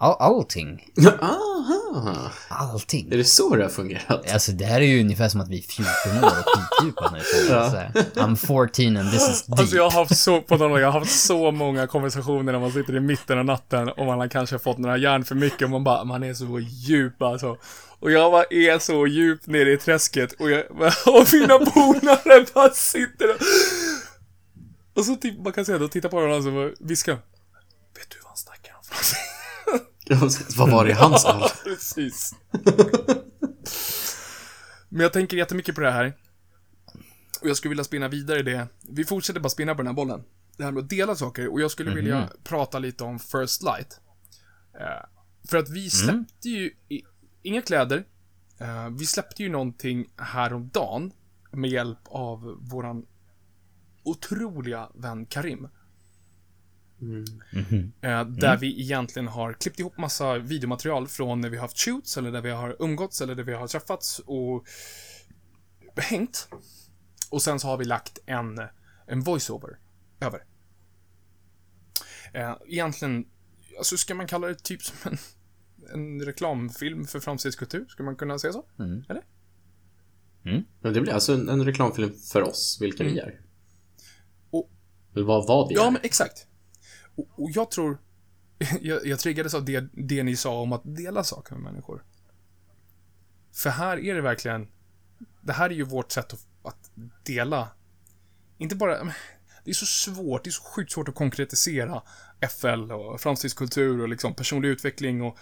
All, 0.00 0.16
allting. 0.18 0.84
Aha. 1.20 2.30
Allting. 2.48 3.12
Är 3.12 3.16
det 3.16 3.24
så 3.24 3.56
det 3.56 3.62
har 3.62 3.70
fungerat? 3.70 4.32
Alltså 4.32 4.52
det 4.52 4.64
här 4.64 4.80
är 4.80 4.84
ju 4.84 5.00
ungefär 5.00 5.28
som 5.28 5.40
att 5.40 5.48
vi 5.48 5.58
är 5.58 5.62
14 5.62 6.24
år 6.24 6.28
och 6.28 6.44
skitdjupa 6.46 7.10
nu. 7.12 7.18
Ja. 7.50 7.70
så 7.70 7.76
här, 7.76 7.92
I'm 8.14 8.36
14 8.36 8.96
and 8.96 9.12
this 9.12 9.28
is 9.30 9.46
deep. 9.46 9.58
Alltså 9.60 9.76
jag 9.76 9.90
har 9.90 9.90
haft 9.90 10.16
så, 10.16 10.40
på 10.40 10.58
tal 10.58 10.80
jag 10.80 10.92
har 10.92 11.00
haft 11.00 11.20
så 11.20 11.50
många 11.50 11.86
konversationer 11.86 12.52
när 12.52 12.58
man 12.60 12.72
sitter 12.72 12.96
i 12.96 13.00
mitten 13.00 13.38
av 13.38 13.44
natten 13.44 13.88
och 13.88 14.06
man 14.06 14.18
har 14.18 14.28
kanske 14.28 14.58
fått 14.58 14.78
några 14.78 14.96
järn 14.96 15.24
för 15.24 15.34
mycket 15.34 15.62
och 15.62 15.70
man 15.70 15.84
bara, 15.84 16.04
man 16.04 16.22
är 16.22 16.34
så 16.34 16.60
djup 16.60 17.22
alltså. 17.22 17.56
Och 18.00 18.10
jag 18.10 18.32
bara 18.32 18.44
är 18.44 18.78
så 18.78 19.06
djupt 19.06 19.46
nere 19.46 19.72
i 19.72 19.76
träsket 19.76 20.32
och, 20.32 20.50
jag, 20.50 20.64
och 21.06 21.26
mina 21.32 21.58
polare 21.58 22.46
bara 22.54 22.70
sitter 22.70 23.30
och... 23.30 23.40
Och 24.94 25.04
så 25.04 25.16
typ, 25.16 25.44
man 25.44 25.52
kan 25.52 25.64
säga 25.64 25.78
då, 25.78 25.88
titta 25.88 26.08
på 26.08 26.16
varandra 26.16 26.62
och 26.62 26.72
viskar. 26.80 27.14
Vet 27.94 28.10
du 28.10 28.16
vad 28.22 28.28
han 28.28 28.36
snackar 28.36 28.74
om? 28.74 28.82
Vad 30.56 30.70
var 30.70 30.84
det 30.84 30.90
i 30.90 30.94
hans 30.94 31.24
all? 31.24 31.48
Precis. 31.64 32.34
Men 34.88 35.00
jag 35.00 35.12
tänker 35.12 35.36
jättemycket 35.36 35.74
på 35.74 35.80
det 35.80 35.90
här. 35.90 36.16
Och 37.40 37.48
jag 37.48 37.56
skulle 37.56 37.70
vilja 37.70 37.84
spinna 37.84 38.08
vidare 38.08 38.38
i 38.38 38.42
det. 38.42 38.68
Vi 38.88 39.04
fortsätter 39.04 39.40
bara 39.40 39.48
spinna 39.48 39.74
på 39.74 39.78
den 39.78 39.86
här 39.86 39.94
bollen. 39.94 40.24
Det 40.56 40.64
här 40.64 40.72
med 40.72 40.82
att 40.82 40.90
dela 40.90 41.14
saker. 41.16 41.52
Och 41.52 41.60
jag 41.60 41.70
skulle 41.70 41.94
vilja 41.94 42.28
prata 42.44 42.78
lite 42.78 43.04
om 43.04 43.18
First 43.18 43.62
Light. 43.62 44.00
Eh, 44.80 45.06
för 45.48 45.56
att 45.56 45.68
vi 45.70 45.90
släppte 45.90 46.48
ju 46.48 46.70
i, 46.88 47.02
inga 47.42 47.62
kläder. 47.62 48.04
Eh, 48.58 48.88
vi 48.90 49.06
släppte 49.06 49.42
ju 49.42 49.48
någonting 49.48 50.06
häromdagen 50.16 51.12
med 51.52 51.70
hjälp 51.70 51.98
av 52.04 52.58
våran 52.60 53.06
otroliga 54.02 54.88
vän 54.94 55.26
Karim. 55.26 55.68
Eh, 58.00 58.24
där 58.24 58.56
vi 58.56 58.80
egentligen 58.80 59.28
har 59.28 59.52
klippt 59.52 59.80
ihop 59.80 59.98
massa 59.98 60.38
videomaterial 60.38 61.08
från 61.08 61.40
när 61.40 61.48
vi 61.50 61.56
har 61.56 61.62
haft 61.62 61.78
shoots, 61.78 62.16
eller 62.16 62.32
där 62.32 62.40
vi 62.40 62.50
har 62.50 62.76
umgåtts, 62.78 63.20
eller 63.20 63.34
där 63.34 63.42
vi 63.44 63.54
har 63.54 63.66
träffats 63.68 64.18
och 64.18 64.64
hängt. 65.96 66.48
Och 67.30 67.42
sen 67.42 67.60
så 67.60 67.68
har 67.68 67.76
vi 67.76 67.84
lagt 67.84 68.18
en, 68.26 68.60
en 69.06 69.20
voiceover 69.20 69.78
över. 70.20 70.44
Eh, 72.32 72.56
egentligen, 72.66 73.24
alltså 73.78 73.96
ska 73.96 74.14
man 74.14 74.26
kalla 74.26 74.46
det 74.46 74.54
typ 74.62 74.82
som 74.82 74.96
en, 75.12 75.18
en 75.94 76.22
reklamfilm 76.24 77.04
för 77.06 77.20
framstegskultur? 77.20 77.86
Skulle 77.88 78.04
man 78.04 78.16
kunna 78.16 78.38
säga 78.38 78.52
så? 78.52 78.64
Eller? 79.08 79.22
Men 80.80 80.92
det 80.92 81.00
blir 81.00 81.12
alltså 81.12 81.34
en, 81.34 81.48
en 81.48 81.64
reklamfilm 81.64 82.12
för 82.32 82.42
oss, 82.42 82.78
vilka 82.80 83.04
vi 83.04 83.18
är. 83.18 83.40
Och- 84.50 84.70
Eller 85.14 85.24
vad, 85.26 85.46
vad 85.46 85.68
vi 85.68 85.74
Ja, 85.74 85.86
är. 85.86 85.90
men 85.90 86.00
exakt. 86.04 86.46
Och, 87.18 87.28
och 87.44 87.50
jag 87.50 87.70
tror... 87.70 87.98
Jag, 88.80 89.06
jag 89.06 89.18
triggades 89.18 89.54
av 89.54 89.64
det, 89.64 89.88
det 89.92 90.22
ni 90.22 90.36
sa 90.36 90.60
om 90.60 90.72
att 90.72 90.82
dela 90.84 91.24
saker 91.24 91.54
med 91.54 91.62
människor. 91.72 92.04
För 93.52 93.70
här 93.70 93.98
är 93.98 94.14
det 94.14 94.20
verkligen... 94.20 94.68
Det 95.42 95.52
här 95.52 95.70
är 95.70 95.74
ju 95.74 95.82
vårt 95.82 96.12
sätt 96.12 96.32
att, 96.32 96.46
att 96.62 96.90
dela. 97.24 97.68
Inte 98.58 98.76
bara... 98.76 99.12
Det 99.64 99.70
är 99.70 99.74
så 99.74 99.86
svårt, 99.86 100.44
det 100.44 100.50
är 100.50 100.52
så 100.52 100.62
sjukt 100.62 100.92
svårt 100.92 101.08
att 101.08 101.14
konkretisera 101.14 102.02
FL 102.58 102.92
och 102.92 103.20
framstegskultur 103.20 104.00
och 104.00 104.08
liksom 104.08 104.34
personlig 104.34 104.68
utveckling 104.68 105.22
och 105.22 105.38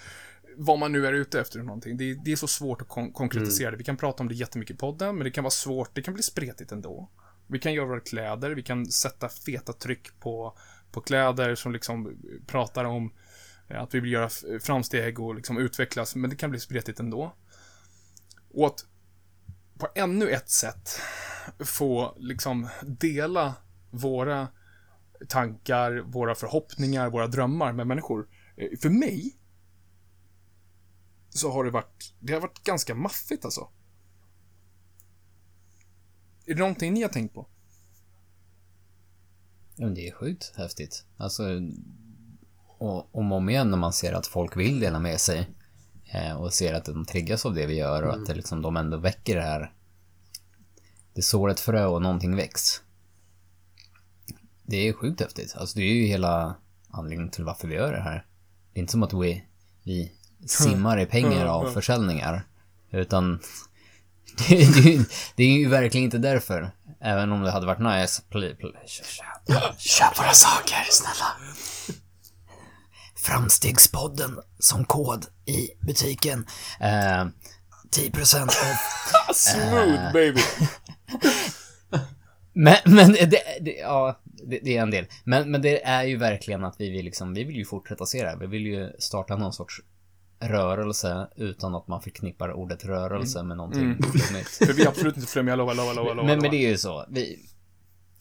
vad 0.56 0.78
man 0.78 0.92
nu 0.92 1.06
är 1.06 1.12
ute 1.12 1.40
efter 1.40 1.58
någonting. 1.62 1.96
Det, 1.96 2.10
är- 2.10 2.14
det 2.24 2.32
är 2.32 2.36
så 2.36 2.46
svårt 2.48 2.82
att 2.82 2.88
kon- 2.88 3.12
konkretisera 3.12 3.70
det. 3.70 3.76
Vi 3.76 3.84
kan 3.84 3.96
prata 3.96 4.22
om 4.22 4.28
det 4.28 4.34
jättemycket 4.34 4.74
i 4.74 4.78
podden, 4.78 5.14
men 5.16 5.24
det 5.24 5.30
kan 5.30 5.44
vara 5.44 5.50
svårt. 5.50 5.90
Det 5.94 6.02
kan 6.02 6.14
bli 6.14 6.22
spretigt 6.22 6.72
ändå. 6.72 7.10
Vi 7.46 7.58
kan 7.58 7.72
göra 7.74 7.86
våra 7.86 8.00
kläder, 8.00 8.50
vi 8.50 8.62
kan 8.62 8.86
sätta 8.86 9.28
feta 9.28 9.72
tryck 9.72 10.20
på, 10.20 10.56
på 10.96 11.02
kläder 11.02 11.54
som 11.54 11.72
liksom 11.72 12.18
pratar 12.46 12.84
om 12.84 13.12
eh, 13.68 13.82
att 13.82 13.94
vi 13.94 14.00
vill 14.00 14.12
göra 14.12 14.28
framsteg 14.60 15.20
och 15.20 15.34
liksom 15.34 15.58
utvecklas, 15.58 16.16
men 16.16 16.30
det 16.30 16.36
kan 16.36 16.50
bli 16.50 16.60
spretigt 16.60 17.00
ändå. 17.00 17.34
Och 18.54 18.66
att 18.66 18.86
på 19.78 19.88
ännu 19.94 20.28
ett 20.28 20.50
sätt 20.50 21.00
få 21.58 22.16
liksom 22.18 22.68
dela 22.82 23.54
våra 23.90 24.48
tankar, 25.28 26.02
våra 26.06 26.34
förhoppningar, 26.34 27.10
våra 27.10 27.26
drömmar 27.26 27.72
med 27.72 27.86
människor. 27.86 28.28
Eh, 28.56 28.78
för 28.78 28.90
mig 28.90 29.36
så 31.28 31.52
har 31.52 31.64
det 31.64 31.70
varit, 31.70 32.14
det 32.20 32.32
har 32.32 32.40
varit 32.40 32.64
ganska 32.64 32.94
maffigt 32.94 33.44
alltså. 33.44 33.68
Är 36.46 36.54
det 36.54 36.60
någonting 36.60 36.94
ni 36.94 37.02
har 37.02 37.08
tänkt 37.08 37.34
på? 37.34 37.48
Men 39.76 39.94
det 39.94 40.08
är 40.08 40.12
sjukt 40.12 40.52
häftigt. 40.56 41.04
Alltså, 41.16 41.42
och 42.78 43.14
om 43.16 43.32
och 43.32 43.38
om 43.38 43.48
igen 43.48 43.70
när 43.70 43.78
man 43.78 43.92
ser 43.92 44.12
att 44.12 44.26
folk 44.26 44.56
vill 44.56 44.80
dela 44.80 44.98
med 44.98 45.20
sig 45.20 45.50
eh, 46.12 46.32
och 46.36 46.52
ser 46.54 46.74
att 46.74 46.84
de 46.84 47.04
triggas 47.04 47.46
av 47.46 47.54
det 47.54 47.66
vi 47.66 47.74
gör 47.74 48.02
och 48.02 48.14
att 48.14 48.26
det 48.26 48.34
liksom, 48.34 48.62
de 48.62 48.76
ändå 48.76 48.96
väcker 48.96 49.36
det 49.36 49.42
här. 49.42 49.72
Det 51.14 51.22
sår 51.22 51.50
ett 51.50 51.60
frö 51.60 51.84
och 51.86 52.02
någonting 52.02 52.36
väcks. 52.36 52.82
Det 54.62 54.88
är 54.88 54.92
sjukt 54.92 55.20
häftigt. 55.20 55.54
Alltså 55.56 55.78
det 55.78 55.84
är 55.84 55.94
ju 55.94 56.06
hela 56.06 56.56
anledningen 56.90 57.30
till 57.30 57.44
varför 57.44 57.68
vi 57.68 57.74
gör 57.74 57.92
det 57.92 58.00
här. 58.02 58.26
Det 58.72 58.78
är 58.78 58.80
inte 58.80 58.90
som 58.92 59.02
att 59.02 59.12
vi, 59.12 59.44
vi 59.82 60.12
simmar 60.46 61.00
i 61.00 61.06
pengar 61.06 61.46
av 61.46 61.70
försäljningar. 61.70 62.46
Utan 62.90 63.40
det, 64.48 64.54
är 64.62 64.82
ju- 64.82 65.04
det 65.36 65.44
är 65.44 65.58
ju 65.58 65.68
verkligen 65.68 66.04
inte 66.04 66.18
därför. 66.18 66.70
Även 67.00 67.32
om 67.32 67.42
det 67.42 67.50
hade 67.50 67.66
varit 67.66 67.78
nice. 68.00 68.22
Pl- 68.30 68.56
pl- 68.56 68.76
köp, 69.78 70.18
våra 70.18 70.32
saker, 70.32 70.86
snälla. 70.90 71.26
Framstegspodden 73.16 74.38
som 74.58 74.84
kod 74.84 75.26
i 75.46 75.68
butiken. 75.80 76.46
Eh, 76.80 77.26
10% 77.96 78.44
off. 78.46 79.34
Smooth 79.34 80.12
baby! 80.12 80.40
Men, 82.58 82.76
men 82.84 83.12
det, 83.12 83.42
det, 83.60 83.76
ja, 83.80 84.20
det, 84.24 84.60
det 84.62 84.76
är 84.76 84.82
en 84.82 84.90
del. 84.90 85.06
Men, 85.24 85.50
men 85.50 85.62
det 85.62 85.84
är 85.84 86.04
ju 86.04 86.16
verkligen 86.16 86.64
att 86.64 86.74
vi 86.78 86.90
vill 86.90 87.04
liksom, 87.04 87.34
vi 87.34 87.44
vill 87.44 87.56
ju 87.56 87.64
fortsätta 87.64 88.06
se 88.06 88.22
det 88.22 88.28
här. 88.28 88.36
Vi 88.36 88.46
vill 88.46 88.66
ju 88.66 88.92
starta 88.98 89.36
någon 89.36 89.52
sorts 89.52 89.80
rörelse 90.40 91.28
utan 91.36 91.74
att 91.74 91.88
man 91.88 92.02
förknippar 92.02 92.52
ordet 92.52 92.84
rörelse 92.84 93.42
med 93.42 93.56
någonting 93.56 93.96
flummigt. 94.02 94.48
För 94.66 94.72
vi 94.72 94.82
är 94.82 94.88
absolut 94.88 95.16
inte 95.16 95.28
flummiga, 95.28 95.56
lova, 95.56 95.72
lova, 95.72 95.92
lova, 95.92 96.14
lova. 96.14 96.26
Men, 96.26 96.38
men 96.38 96.50
det 96.50 96.56
är 96.56 96.68
ju 96.68 96.78
så. 96.78 97.04
Vi, 97.08 97.38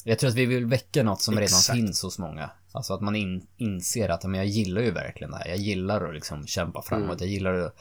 jag 0.07 0.19
tror 0.19 0.29
att 0.29 0.35
vi 0.35 0.45
vill 0.45 0.65
väcka 0.65 1.03
något 1.03 1.21
som 1.21 1.37
Exakt. 1.37 1.69
redan 1.69 1.85
finns 1.85 2.01
hos 2.01 2.19
många. 2.19 2.49
Alltså 2.71 2.93
att 2.93 3.01
man 3.01 3.15
in, 3.15 3.47
inser 3.57 4.09
att 4.09 4.23
men 4.23 4.33
jag 4.33 4.47
gillar 4.47 4.81
ju 4.81 4.91
verkligen 4.91 5.31
det 5.31 5.37
här. 5.37 5.47
Jag 5.47 5.57
gillar 5.57 6.07
att 6.07 6.13
liksom 6.13 6.47
kämpa 6.47 6.81
framåt. 6.81 7.21
Jag 7.21 7.29
gillar 7.29 7.53
att, 7.53 7.75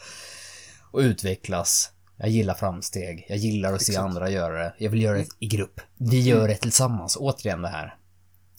att 0.93 1.01
utvecklas. 1.01 1.93
Jag 2.17 2.29
gillar 2.29 2.55
framsteg. 2.55 3.27
Jag 3.29 3.39
gillar 3.39 3.73
att 3.73 3.83
se 3.83 3.97
andra 3.97 4.31
göra 4.31 4.59
det. 4.59 4.75
Jag 4.79 4.91
vill 4.91 5.03
göra 5.03 5.19
det 5.19 5.27
i 5.39 5.47
grupp. 5.47 5.81
Vi 5.97 6.21
gör 6.21 6.49
det 6.49 6.55
tillsammans. 6.55 7.17
Återigen 7.17 7.63
det 7.63 7.69
här. 7.69 7.97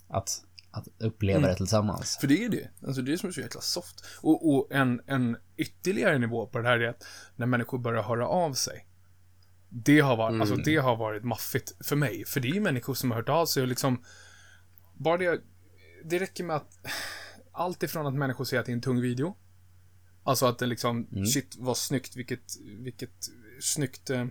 Att, 0.08 0.41
att 0.71 0.88
uppleva 0.99 1.47
det 1.47 1.56
tillsammans. 1.56 2.17
För 2.21 2.28
det 2.28 2.45
är 2.45 2.49
det. 2.49 2.69
Alltså 2.88 3.01
det 3.01 3.13
är 3.13 3.17
som 3.17 3.30
är 3.30 3.34
så 3.34 3.41
jäkla 3.41 3.62
soft. 3.62 4.06
Och, 4.21 4.56
och 4.56 4.67
en, 4.71 5.01
en 5.08 5.38
ytterligare 5.58 6.17
nivå 6.17 6.47
på 6.47 6.60
det 6.60 6.67
här 6.67 6.80
är 6.80 6.89
att 6.89 7.04
när 7.36 7.45
människor 7.45 7.78
börjar 7.78 8.04
höra 8.04 8.28
av 8.28 8.54
sig. 8.54 8.86
Det 9.77 9.99
har 9.99 10.17
varit, 10.17 10.41
alltså 10.41 10.55
det 10.55 10.75
har 10.75 10.95
varit 10.95 11.23
maffigt 11.23 11.75
för 11.79 11.95
mig. 11.95 12.25
För 12.25 12.39
det 12.39 12.47
är 12.47 12.53
ju 12.53 12.61
människor 12.61 12.93
som 12.93 13.11
har 13.11 13.17
hört 13.17 13.29
av 13.29 13.45
sig 13.45 13.63
och 13.63 13.67
liksom 13.67 14.03
bara 14.93 15.17
det, 15.17 15.41
det 16.03 16.19
räcker 16.19 16.43
med 16.43 16.55
att 16.55 16.77
allt 17.51 17.83
ifrån 17.83 18.07
att 18.07 18.13
människor 18.13 18.45
säger 18.45 18.59
att 18.59 18.65
det 18.65 18.71
är 18.71 18.75
en 18.75 18.81
tung 18.81 19.01
video. 19.01 19.35
Alltså 20.23 20.45
att 20.45 20.59
det 20.59 20.65
liksom, 20.65 21.07
shit 21.33 21.55
vad 21.59 21.77
snyggt, 21.77 22.15
vilket, 22.15 22.43
vilket 22.79 23.29
snyggt 23.61 24.09
eh, 24.09 24.25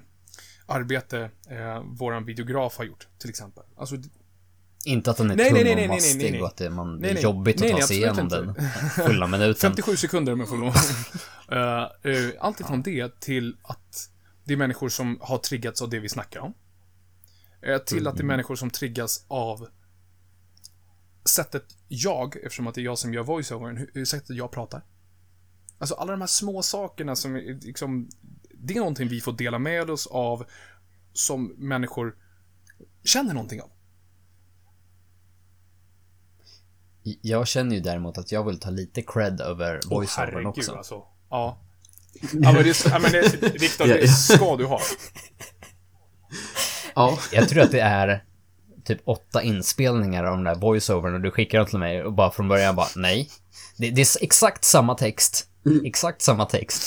arbete 0.67 1.31
eh, 1.51 1.83
våran 1.85 2.25
videograf 2.25 2.77
har 2.79 2.85
gjort, 2.85 3.09
till 3.19 3.31
exempel. 3.31 3.65
Alltså, 3.77 3.97
Inte 4.85 5.11
att 5.11 5.17
den 5.17 5.31
är 5.31 5.37
Nej, 5.37 5.47
tung 5.47 5.55
nej, 5.55 5.65
nej, 5.65 5.73
och 5.73 5.79
nej, 5.79 5.89
nej, 5.89 5.97
mastig 5.97 6.23
nej, 6.23 6.31
nej. 6.31 6.41
och 6.41 6.47
att 6.47 6.57
det, 6.57 6.71
man, 6.71 7.01
det 7.01 7.11
är 7.11 7.23
jobbigt 7.23 7.63
att 7.63 7.71
ta 7.71 7.87
sig 7.87 7.97
igenom 7.97 8.29
den 8.29 8.55
fulla 9.07 9.27
minuten. 9.27 9.55
57 9.71 9.97
sekunder 9.97 10.33
om 10.33 10.41
jag 10.41 10.49
får 10.49 10.57
lov. 10.57 10.75
uh, 11.53 12.13
uh, 12.29 12.33
allt 12.41 12.61
ifrån 12.61 12.83
det 12.83 13.21
till 13.21 13.57
att 13.63 14.11
det 14.45 14.53
är 14.53 14.57
människor 14.57 14.89
som 14.89 15.19
har 15.21 15.39
triggats 15.39 15.83
av 15.83 15.91
det 15.91 15.99
vi 15.99 16.09
snackar 16.09 16.41
om. 16.41 16.55
Eh, 17.63 17.79
till 17.79 18.07
att 18.07 18.17
det 18.17 18.23
är 18.23 18.25
människor 18.25 18.57
som 18.57 18.71
triggas 18.71 19.25
av 19.29 19.69
sättet 21.25 21.65
jag, 21.89 22.37
eftersom 22.37 22.67
att 22.67 22.75
det 22.75 22.81
är 22.81 22.85
jag 22.85 22.99
som 22.99 23.15
gör 23.15 23.23
voiceovern, 23.23 23.77
hur, 23.77 23.91
hur 23.95 24.05
sättet 24.05 24.37
jag 24.37 24.53
pratar. 24.53 24.85
Alltså 25.79 25.95
alla 25.95 26.13
de 26.13 26.21
här 26.21 26.29
små 26.29 26.63
sakerna 26.63 27.17
som 27.17 27.37
är 27.37 27.61
liksom, 27.63 28.09
det 28.55 28.75
är 28.75 28.79
någonting 28.79 29.09
vi 29.09 29.21
får 29.21 29.33
dela 29.33 29.59
med 29.59 29.91
oss 29.91 30.07
av 30.07 30.45
som 31.13 31.45
människor 31.45 32.17
känner 33.05 33.35
någonting 33.35 33.63
av. 33.63 33.71
Jag 37.03 37.49
känner 37.49 37.77
ju 37.77 37.83
däremot 37.83 38.19
att 38.19 38.33
jag 38.33 38.45
vill 38.45 38.61
ta 38.61 38.71
lite 38.71 39.03
cred 39.03 39.41
över 39.41 39.81
voiceovern 39.91 40.35
herregud, 40.35 40.47
också. 40.47 40.73
alltså. 40.73 41.05
Ja. 41.31 41.64
Ja, 42.33 42.53
men 42.53 42.63
det, 42.63 42.85
ja, 42.91 42.99
men 42.99 43.13
det, 43.13 43.43
Viktor, 43.61 43.87
det 43.87 44.09
ska 44.09 44.57
du 44.57 44.65
ha. 44.65 44.81
Ja, 46.95 47.19
Jag 47.33 47.49
tror 47.49 47.63
att 47.63 47.71
det 47.71 47.81
är 47.81 48.25
typ 48.85 49.01
åtta 49.05 49.43
inspelningar 49.43 50.25
av 50.25 50.35
den 50.37 50.45
där 50.45 50.55
voiceovern 50.55 51.15
och 51.15 51.21
du 51.21 51.31
skickar 51.31 51.59
dem 51.59 51.67
till 51.67 51.79
mig 51.79 52.03
och 52.03 52.13
bara 52.13 52.31
från 52.31 52.49
början 52.49 52.77
bara 52.77 52.89
nej. 52.97 53.31
Det, 53.77 53.91
det 53.91 54.01
är 54.03 54.23
exakt 54.25 54.65
samma 54.65 54.95
text. 54.95 55.47
Exakt 55.85 56.23
samma 56.23 56.47
text. 56.47 56.83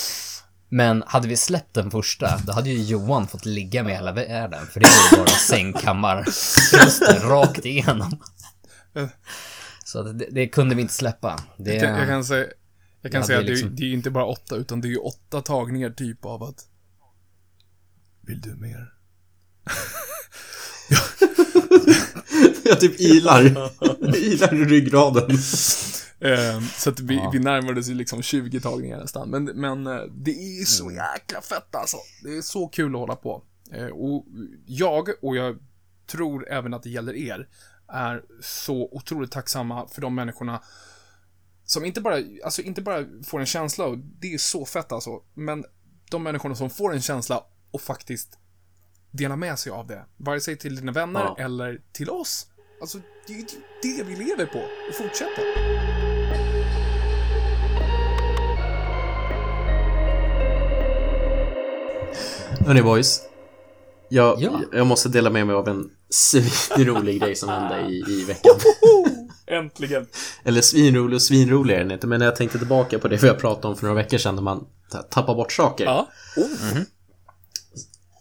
Men 0.70 1.04
hade 1.08 1.28
vi 1.28 1.38
släppt 1.38 1.74
den 1.74 1.92
första, 1.92 2.38
då 2.38 2.54
hade 2.54 2.70
ju 2.70 2.84
Johan 2.84 3.28
fått 3.28 3.46
ligga 3.46 3.84
med 3.84 3.94
hela 3.94 4.12
världen. 4.12 4.68
För 4.68 4.80
det 4.80 4.86
var 4.86 5.18
ju 5.18 5.24
bara 5.24 5.36
sängkammarröster 5.36 7.20
rakt 7.20 7.66
igenom. 7.66 8.20
Så 9.86 10.00
att 10.00 10.20
det, 10.20 10.28
det 10.32 10.48
kunde 10.48 10.76
vi 10.76 10.82
inte 10.82 10.94
släppa. 10.94 11.40
Det, 11.58 11.74
Jag 11.74 11.82
kan, 11.82 11.98
jag 11.98 12.08
kan 12.08 12.24
säga, 12.24 12.46
jag 13.02 13.12
kan 13.12 13.22
Ja, 13.22 13.28
säga 13.28 13.42
det 13.42 13.42
är 13.42 13.44
att 13.44 13.48
det, 13.48 13.52
liksom- 13.54 13.76
det 13.76 13.84
är 13.86 13.94
inte 13.94 14.12
bara 14.12 14.26
åtta, 14.26 14.56
utan 14.56 14.82
det 14.82 14.88
är 14.88 14.90
ju 14.90 14.98
åtta 14.98 15.42
tagningar 15.42 15.90
typ 15.90 16.26
av 16.26 16.44
att... 16.44 16.68
Vill 18.22 18.42
du 18.42 18.56
mer? 18.56 18.94
jag 22.66 22.80
typ 22.80 23.00
ilar. 23.00 23.42
ilar 24.18 24.54
i 24.56 24.66
ryggraden. 24.66 25.32
Eh, 26.20 26.62
så 26.78 26.90
att 26.90 27.00
vi, 27.00 27.16
Ja. 27.16 27.30
vi 27.34 27.40
närmade 27.40 27.80
oss 27.80 27.88
ju 27.88 27.94
liksom 27.94 28.22
20 28.22 28.60
tagningar 28.62 28.98
nästan. 29.00 29.30
Men, 29.30 29.44
men 29.46 29.88
eh, 29.88 30.02
det 30.12 30.32
är 30.32 30.66
så 30.66 30.84
Mm. 30.90 30.96
jäkla 30.96 31.42
fett 31.42 31.76
alltså. 31.76 31.98
Det 32.24 32.38
är 32.38 32.42
så 32.42 32.68
kul 32.68 32.94
att 32.96 33.00
hålla 33.00 33.16
på. 33.16 33.44
Eh, 33.74 33.86
och 33.88 34.26
jag, 34.66 35.10
och 35.22 35.36
jag 35.36 35.58
tror 36.08 36.50
även 36.50 36.74
att 36.74 36.84
det 36.84 36.90
gäller 36.90 37.16
er, 37.16 37.48
är 37.88 38.22
så 38.42 38.90
otroligt 38.92 39.32
tacksamma 39.32 39.88
för 39.88 40.02
de 40.02 40.16
människorna 40.16 40.62
som 41.70 41.86
inte 41.86 42.02
bara, 42.02 42.16
alltså 42.44 42.62
inte 42.62 42.82
bara 42.82 43.06
får 43.26 43.40
en 43.40 43.46
känsla, 43.46 43.86
och 43.86 43.98
det 43.98 44.34
är 44.34 44.38
så 44.38 44.66
fett 44.66 44.92
alltså, 44.92 45.22
men 45.34 45.66
de 46.12 46.24
människorna 46.24 46.56
som 46.56 46.70
får 46.70 46.94
en 46.94 47.02
känsla 47.02 47.44
och 47.72 47.82
faktiskt 47.82 48.38
delar 49.12 49.36
med 49.36 49.60
sig 49.60 49.72
av 49.72 49.88
det. 49.88 50.06
Vare 50.18 50.40
sig 50.42 50.58
till 50.58 50.76
dina 50.76 50.92
vänner 50.92 51.20
Ja. 51.20 51.36
eller 51.40 51.82
till 51.92 52.10
oss. 52.10 52.48
Alltså, 52.82 52.98
det 53.28 53.34
är 53.34 53.38
ju 53.38 53.46
det 53.82 54.04
vi 54.04 54.16
lever 54.16 54.46
på. 54.46 54.60
Och 54.60 54.96
fortsätta. 54.96 55.42
Hörni 62.66 62.82
boys. 62.84 63.22
Jag, 64.10 64.42
Ja. 64.42 64.62
jag 64.72 64.88
måste 64.88 65.10
dela 65.10 65.30
med 65.30 65.48
mig 65.48 65.56
av 65.56 65.68
en 65.68 65.90
svinrolig 66.10 67.22
grej 67.22 67.36
som 67.36 67.50
hände 67.50 67.90
i, 67.92 68.04
i 68.08 68.24
veckan. 68.24 68.56
Äntligen. 69.48 70.08
Eller 70.44 70.62
svinrolig 70.62 71.16
och 71.16 71.22
svinrolig 71.22 71.76
är 71.76 71.80
den 71.80 71.92
inte, 71.92 72.08
men 72.08 72.20
när 72.20 72.26
jag 72.26 72.36
tänkte 72.36 72.58
tillbaka 72.58 73.00
på 73.00 73.08
det 73.08 73.18
vi 73.24 73.28
jag 73.28 73.40
pratade 73.40 73.68
om 73.68 73.76
för 73.76 73.84
några 73.88 73.96
veckor 73.96 74.18
sedan 74.18 74.36
när 74.36 74.42
man 74.42 74.68
ta- 74.92 75.02
tappar 75.02 75.36
bort 75.36 75.52
saker. 75.52 75.86
Ja. 75.86 76.10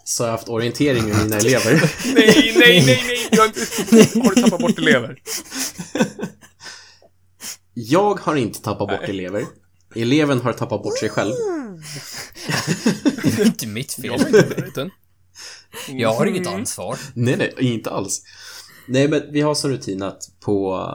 Så 0.05 0.22
har 0.22 0.29
jag 0.29 0.33
haft 0.37 0.49
orientering 0.49 1.05
med 1.09 1.22
mina 1.22 1.37
elever. 1.37 1.72
Nej, 2.14 2.55
nej, 2.59 2.83
nej, 2.87 3.05
nej. 3.07 3.29
Jag 3.31 3.38
har, 3.38 3.46
inte... 3.46 4.18
har 4.20 4.35
du 4.35 4.42
tappat 4.42 4.61
bort 4.61 4.79
elever? 4.79 5.18
Jag 7.75 8.20
har 8.20 8.37
inte 8.37 8.62
tappat 8.62 8.88
bort 8.88 9.09
elever. 9.09 9.44
Eleven 9.94 10.40
har 10.40 10.53
tappat 10.53 10.83
bort 10.83 10.99
sig 10.99 11.09
själv. 11.09 11.33
det 13.22 13.38
är 13.42 13.46
inte 13.46 13.66
mitt 13.66 13.92
fel. 13.92 14.05
Jag 14.05 14.18
var 14.18 14.27
inte 14.27 14.46
med 14.57 14.68
utan. 14.68 14.90
Jag 15.89 16.12
har 16.12 16.27
inget 16.27 16.47
ansvar. 16.47 16.99
Nej, 17.15 17.37
nej, 17.37 17.55
inte 17.59 17.91
alls. 17.91 18.23
Nej, 18.89 19.09
men 19.09 19.23
vi 19.31 19.41
har 19.41 19.55
som 19.55 19.71
rutin 19.71 20.03
att 20.03 20.23
på 20.41 20.87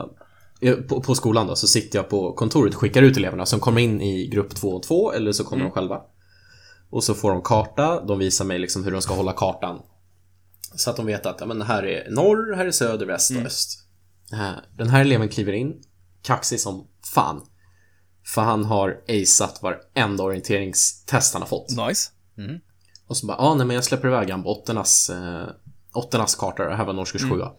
eh, 0.61 0.75
på, 0.75 1.01
på 1.01 1.15
skolan 1.15 1.47
då, 1.47 1.55
så 1.55 1.67
sitter 1.67 1.99
jag 1.99 2.09
på 2.09 2.33
kontoret 2.33 2.73
och 2.73 2.79
skickar 2.81 3.01
ut 3.01 3.17
eleverna 3.17 3.45
som 3.45 3.59
kommer 3.59 3.81
in 3.81 4.01
i 4.01 4.27
grupp 4.27 4.55
2 4.55 4.69
och 4.69 4.83
2 4.83 5.13
eller 5.13 5.31
så 5.31 5.43
kommer 5.43 5.63
de 5.63 5.71
själva. 5.71 6.01
Och 6.89 7.03
så 7.03 7.13
får 7.13 7.31
de 7.31 7.41
karta, 7.41 8.05
de 8.05 8.19
visar 8.19 8.45
mig 8.45 8.59
liksom 8.59 8.83
hur 8.83 8.91
de 8.91 9.01
ska 9.01 9.13
hålla 9.13 9.33
kartan. 9.33 9.81
Så 10.75 10.89
att 10.89 10.95
de 10.95 11.05
vet 11.05 11.25
att 11.25 11.37
ja, 11.39 11.45
men 11.45 11.61
här 11.61 11.83
är 11.85 12.09
norr, 12.11 12.55
här 12.55 12.65
är 12.65 12.71
söder, 12.71 13.05
väst 13.05 13.31
och 13.31 13.45
öst. 13.45 13.79
Eh, 14.33 14.51
Den 14.77 14.89
här 14.89 15.01
eleven 15.01 15.29
kliver 15.29 15.53
in, 15.53 15.73
kaxig 16.21 16.59
som 16.59 16.87
fan. 17.13 17.41
För 18.33 18.41
han 18.41 18.65
har 18.65 18.97
aceat 19.07 19.59
varenda 19.61 20.23
orienteringstest 20.23 21.33
han 21.33 21.41
har 21.41 21.49
fått. 21.49 21.69
Nice. 21.87 22.09
Och 23.11 23.17
så 23.17 23.25
bara, 23.25 23.37
ja 23.37 23.43
ah, 23.43 23.55
nej 23.55 23.65
men 23.67 23.75
jag 23.75 23.83
släpper 23.83 24.07
iväg 24.07 24.29
han 24.29 24.43
på 24.43 24.49
åttornas, 24.49 25.09
eh, 25.09 25.47
åttornas 25.93 26.35
karta, 26.35 26.63
det 26.69 26.75
här 26.75 26.85
var 26.85 26.93
en 26.93 26.99
årskurs 26.99 27.23
Mm. 27.23 27.35
sjua. 27.35 27.51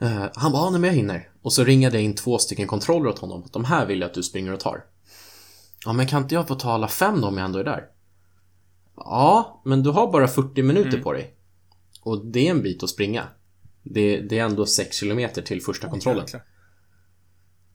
Eh, 0.00 0.24
han 0.34 0.52
bara, 0.52 0.62
ja 0.62 0.66
ah, 0.66 0.70
nej 0.70 0.80
men 0.80 0.88
jag 0.88 0.94
hinner. 0.96 1.28
Och 1.42 1.52
så 1.52 1.64
ringade 1.64 1.96
jag 1.96 2.04
in 2.04 2.14
två 2.14 2.38
stycken 2.38 2.66
kontroller 2.66 3.10
åt 3.10 3.18
honom, 3.18 3.42
att 3.44 3.52
de 3.52 3.64
här 3.64 3.86
vill 3.86 4.00
jag 4.00 4.08
att 4.08 4.14
du 4.14 4.22
springer 4.22 4.52
och 4.52 4.60
tar. 4.60 4.84
Ja 5.84 5.92
men 5.92 6.06
kan 6.06 6.22
inte 6.22 6.34
jag 6.34 6.48
få 6.48 6.54
ta 6.54 6.72
alla 6.72 6.88
fem 6.88 7.20
då 7.20 7.28
om 7.28 7.36
jag 7.38 7.44
ändå 7.44 7.58
är 7.58 7.64
där? 7.64 7.84
Ja, 8.96 9.62
men 9.64 9.82
du 9.82 9.90
har 9.90 10.12
bara 10.12 10.28
40 10.28 10.62
minuter 10.62 10.88
Mm. 10.88 11.02
på 11.02 11.12
dig. 11.12 11.34
Och 12.02 12.26
det 12.26 12.46
är 12.46 12.50
en 12.50 12.62
bit 12.62 12.82
att 12.82 12.90
springa. 12.90 13.28
Det, 13.82 14.20
det 14.20 14.38
är 14.38 14.44
ändå 14.44 14.66
6 14.66 14.96
kilometer 14.96 15.42
till 15.42 15.62
första 15.62 15.88
kontrollen. 15.88 16.20
Jäklar. 16.24 16.42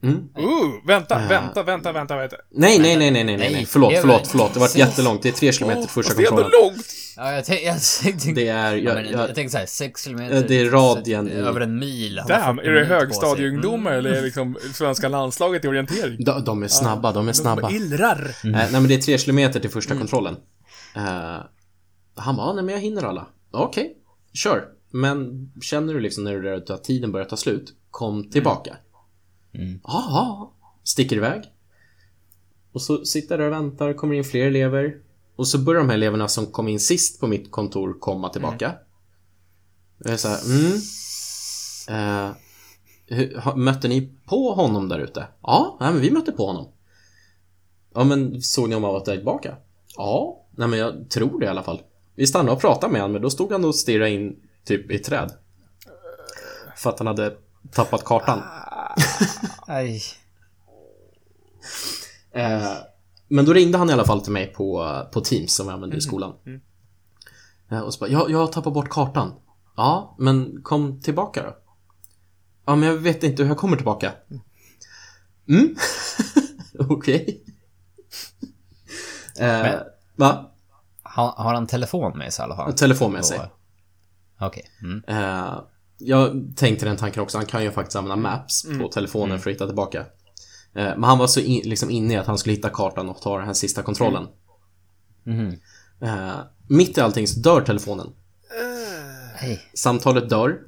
Mm. 0.03 0.15
Uh, 0.15 0.87
vänta, 0.87 1.15
Äh. 1.21 1.29
vänta, 1.29 1.63
vänta, 1.63 1.91
vänta, 1.91 2.15
vänta. 2.17 2.35
Nej, 2.51 2.79
nej, 2.79 2.97
nej, 2.97 3.11
nej, 3.11 3.23
nej, 3.23 3.37
nej. 3.37 3.65
Förlåt, 3.65 3.93
förlåt, 4.01 4.27
förlåt. 4.27 4.53
Det 4.53 4.59
var 4.59 4.77
jättelångt. 4.77 5.21
Det 5.23 5.29
är 5.29 5.33
3 5.33 5.51
kilometer 5.51 5.81
till 5.81 5.89
första 5.89 6.09
Fast 6.09 6.17
det 6.17 6.23
är 6.23 6.27
ändå 6.31 6.41
kontrollen. 6.43 6.71
långt. 6.75 6.85
Ja, 7.17 7.33
jag 7.33 7.45
tänkte... 7.45 7.65
Jag 7.65 7.77
tänkte 8.03 8.31
Det 8.31 8.47
är, 8.47 8.71
ja, 8.75 8.77
jag, 8.77 8.95
men, 8.95 9.11
jag, 9.11 9.29
jag 9.29 9.35
tänkte 9.35 9.51
såhär, 9.51 9.65
6 9.65 10.03
kilometer. 10.03 10.45
Det 10.47 10.59
är 10.59 10.69
radien 10.69 11.27
i- 11.27 11.31
Över 11.31 11.61
en 11.61 11.79
mil. 11.79 12.15
Damn, 12.27 12.55
40 12.57 12.67
är 12.69 12.71
det 12.73 12.85
högstadieungdomar 12.85 13.91
eller 13.91 14.09
är 14.09 14.15
det 14.15 14.21
liksom 14.21 14.57
svenska 14.73 15.07
landslaget 15.09 15.65
i 15.65 15.67
orientering? 15.67 16.23
de, 16.23 16.43
de 16.43 16.63
är 16.63 16.67
snabba, 16.67 17.11
de 17.11 17.27
är 17.27 17.33
snabba. 17.33 17.69
De 17.69 17.75
illrar. 17.75 18.35
Eh, 18.43 18.49
nej 18.51 18.71
men 18.71 18.87
det 18.87 18.93
är 18.95 18.99
tre 19.01 19.17
kilometer 19.17 19.59
till 19.59 19.69
första 19.69 19.95
kontrollen. 19.95 20.35
Eh, 20.95 21.01
han 22.15 22.35
bara, 22.35 22.47
"Ah, 22.47 22.53
nej 22.53 22.63
men 22.63 22.73
jag 22.75 22.81
hinner 22.81 23.03
alla. 23.03 23.27
Okej, 23.51 23.93
kör. 24.33 24.63
Men 24.91 25.49
känner 25.61 25.93
du 25.93 25.99
liksom 25.99 26.23
när 26.23 26.31
du 26.31 26.37
är 26.37 26.41
rädd 26.51 26.71
att 26.71 26.83
tiden 26.83 27.11
börjar 27.11 27.25
ta 27.27 27.37
slut, 27.37 27.73
kom 27.91 28.29
tillbaka. 28.29 28.75
Ja, 29.53 29.79
ja. 29.83 30.51
Sticker 30.83 31.15
iväg. 31.15 31.43
Och 32.71 32.81
så 32.81 33.05
sitter 33.05 33.29
jag 33.31 33.39
där 33.39 33.45
och 33.45 33.53
väntar, 33.63 33.93
kommer 33.93 34.15
in 34.15 34.23
fler 34.23 34.45
elever. 34.47 34.97
Och 35.35 35.47
så 35.47 35.57
börjar 35.59 35.81
de 35.81 35.89
här 35.89 35.95
eleverna 35.97 36.27
som 36.27 36.45
kom 36.45 36.67
in 36.67 36.79
sist 36.79 37.19
på 37.19 37.27
mitt 37.27 37.51
kontor 37.51 37.99
komma 37.99 38.29
tillbaka. 38.29 38.69
Och 39.99 40.05
jag 40.05 40.13
är 40.13 40.17
så 40.17 40.27
här, 40.27 40.39
mm. 40.45 40.73
Eh, 41.89 42.35
hur- 43.07 43.55
mötte 43.55 43.87
ni 43.87 44.09
på 44.25 44.53
honom 44.53 44.89
där 44.89 44.99
ute? 44.99 45.27
Ja, 45.41 45.77
nej, 45.79 45.91
men 45.91 46.01
vi 46.01 46.11
mötte 46.11 46.31
på 46.31 46.45
honom. 46.47 46.67
Ja, 47.93 48.03
men 48.03 48.41
såg 48.41 48.69
ni 48.69 48.75
om 48.75 48.83
han 48.83 48.93
var 48.93 48.99
tillbaka? 48.99 49.55
Ja, 49.97 50.45
nej 50.51 50.67
men 50.67 50.79
jag 50.79 51.09
tror 51.09 51.39
det 51.39 51.45
i 51.45 51.49
alla 51.49 51.63
fall. 51.63 51.81
Vi 52.15 52.27
stannade 52.27 52.51
och 52.51 52.61
pratade 52.61 52.93
med 52.93 53.01
honom, 53.01 53.13
men 53.13 53.21
då 53.21 53.29
stod 53.29 53.51
han 53.51 53.65
och 53.65 53.75
stirrade 53.75 54.09
in 54.09 54.35
typ 54.65 54.91
i 54.91 54.99
träd. 54.99 55.31
För 56.77 56.89
att 56.89 56.99
han 56.99 57.07
hade 57.07 57.37
tappat 57.71 58.03
kartan. 58.03 58.41
Aj. 59.67 60.03
Eh, 62.31 62.71
men 63.27 63.45
då 63.45 63.53
ringde 63.53 63.77
han 63.77 63.89
i 63.89 63.93
alla 63.93 64.05
fall 64.05 64.21
till 64.21 64.31
mig 64.31 64.53
på, 64.53 65.01
på 65.11 65.21
Teams 65.21 65.55
som 65.55 65.67
vi 65.67 65.73
använde 65.73 65.97
i 65.97 66.01
skolan. 66.01 66.33
Eh, 67.71 67.79
och 67.79 67.93
så 67.93 67.99
bara, 67.99 68.09
jag, 68.09 68.31
jag 68.31 68.37
har 68.37 68.47
tappat 68.47 68.73
bort 68.73 68.89
kartan. 68.89 69.33
Ja, 69.75 70.15
men 70.19 70.61
kom 70.63 71.01
tillbaka 71.01 71.43
då. 71.43 71.57
Ja, 72.65 72.75
men 72.75 72.89
jag 72.89 72.95
vet 72.95 73.23
inte 73.23 73.43
hur 73.43 73.49
jag 73.49 73.57
kommer 73.57 73.75
tillbaka. 73.77 74.11
Mm. 75.49 75.75
Okej. 76.89 77.43
Eh, 79.39 79.79
va? 80.15 80.51
Har, 81.03 81.31
har 81.31 81.53
han 81.53 81.67
telefon 81.67 82.17
med 82.17 82.33
sig 82.33 82.43
i 82.43 82.45
alla 82.45 82.55
fall? 82.55 82.73
Telefon 82.73 83.11
med 83.11 83.25
sig. 83.25 83.39
Okej. 84.39 84.63
Mm. 84.81 85.03
Eh, 86.03 86.09
jag 86.09 86.53
tänkte 86.55 86.85
den 86.85 86.97
tanken 86.97 87.23
också, 87.23 87.37
han 87.37 87.45
kan 87.45 87.63
ju 87.63 87.71
faktiskt 87.71 87.95
använda 87.95 88.15
Maps 88.15 88.65
på 88.81 88.87
telefonen 88.87 89.39
för 89.39 89.49
att 89.49 89.55
hitta 89.55 89.65
tillbaka. 89.65 89.99
Eh, 89.99 90.05
men 90.73 91.03
han 91.03 91.17
var 91.17 91.27
så 91.27 91.39
in, 91.39 91.61
liksom 91.63 91.89
inne 91.89 92.13
i 92.13 92.17
att 92.17 92.27
han 92.27 92.37
skulle 92.37 92.55
hitta 92.55 92.69
kartan 92.69 93.09
och 93.09 93.21
ta 93.21 93.37
den 93.37 93.47
här 93.47 93.53
sista 93.53 93.81
kontrollen. 93.81 94.27
Mhm. 95.23 95.59
Eh, 96.01 96.35
mitt 96.67 96.97
i 96.97 97.01
allting 97.01 97.27
så 97.27 97.39
dör 97.39 97.61
telefonen. 97.61 98.07
Hej. 99.35 99.59
Samtalet 99.73 100.29
dör. 100.29 100.59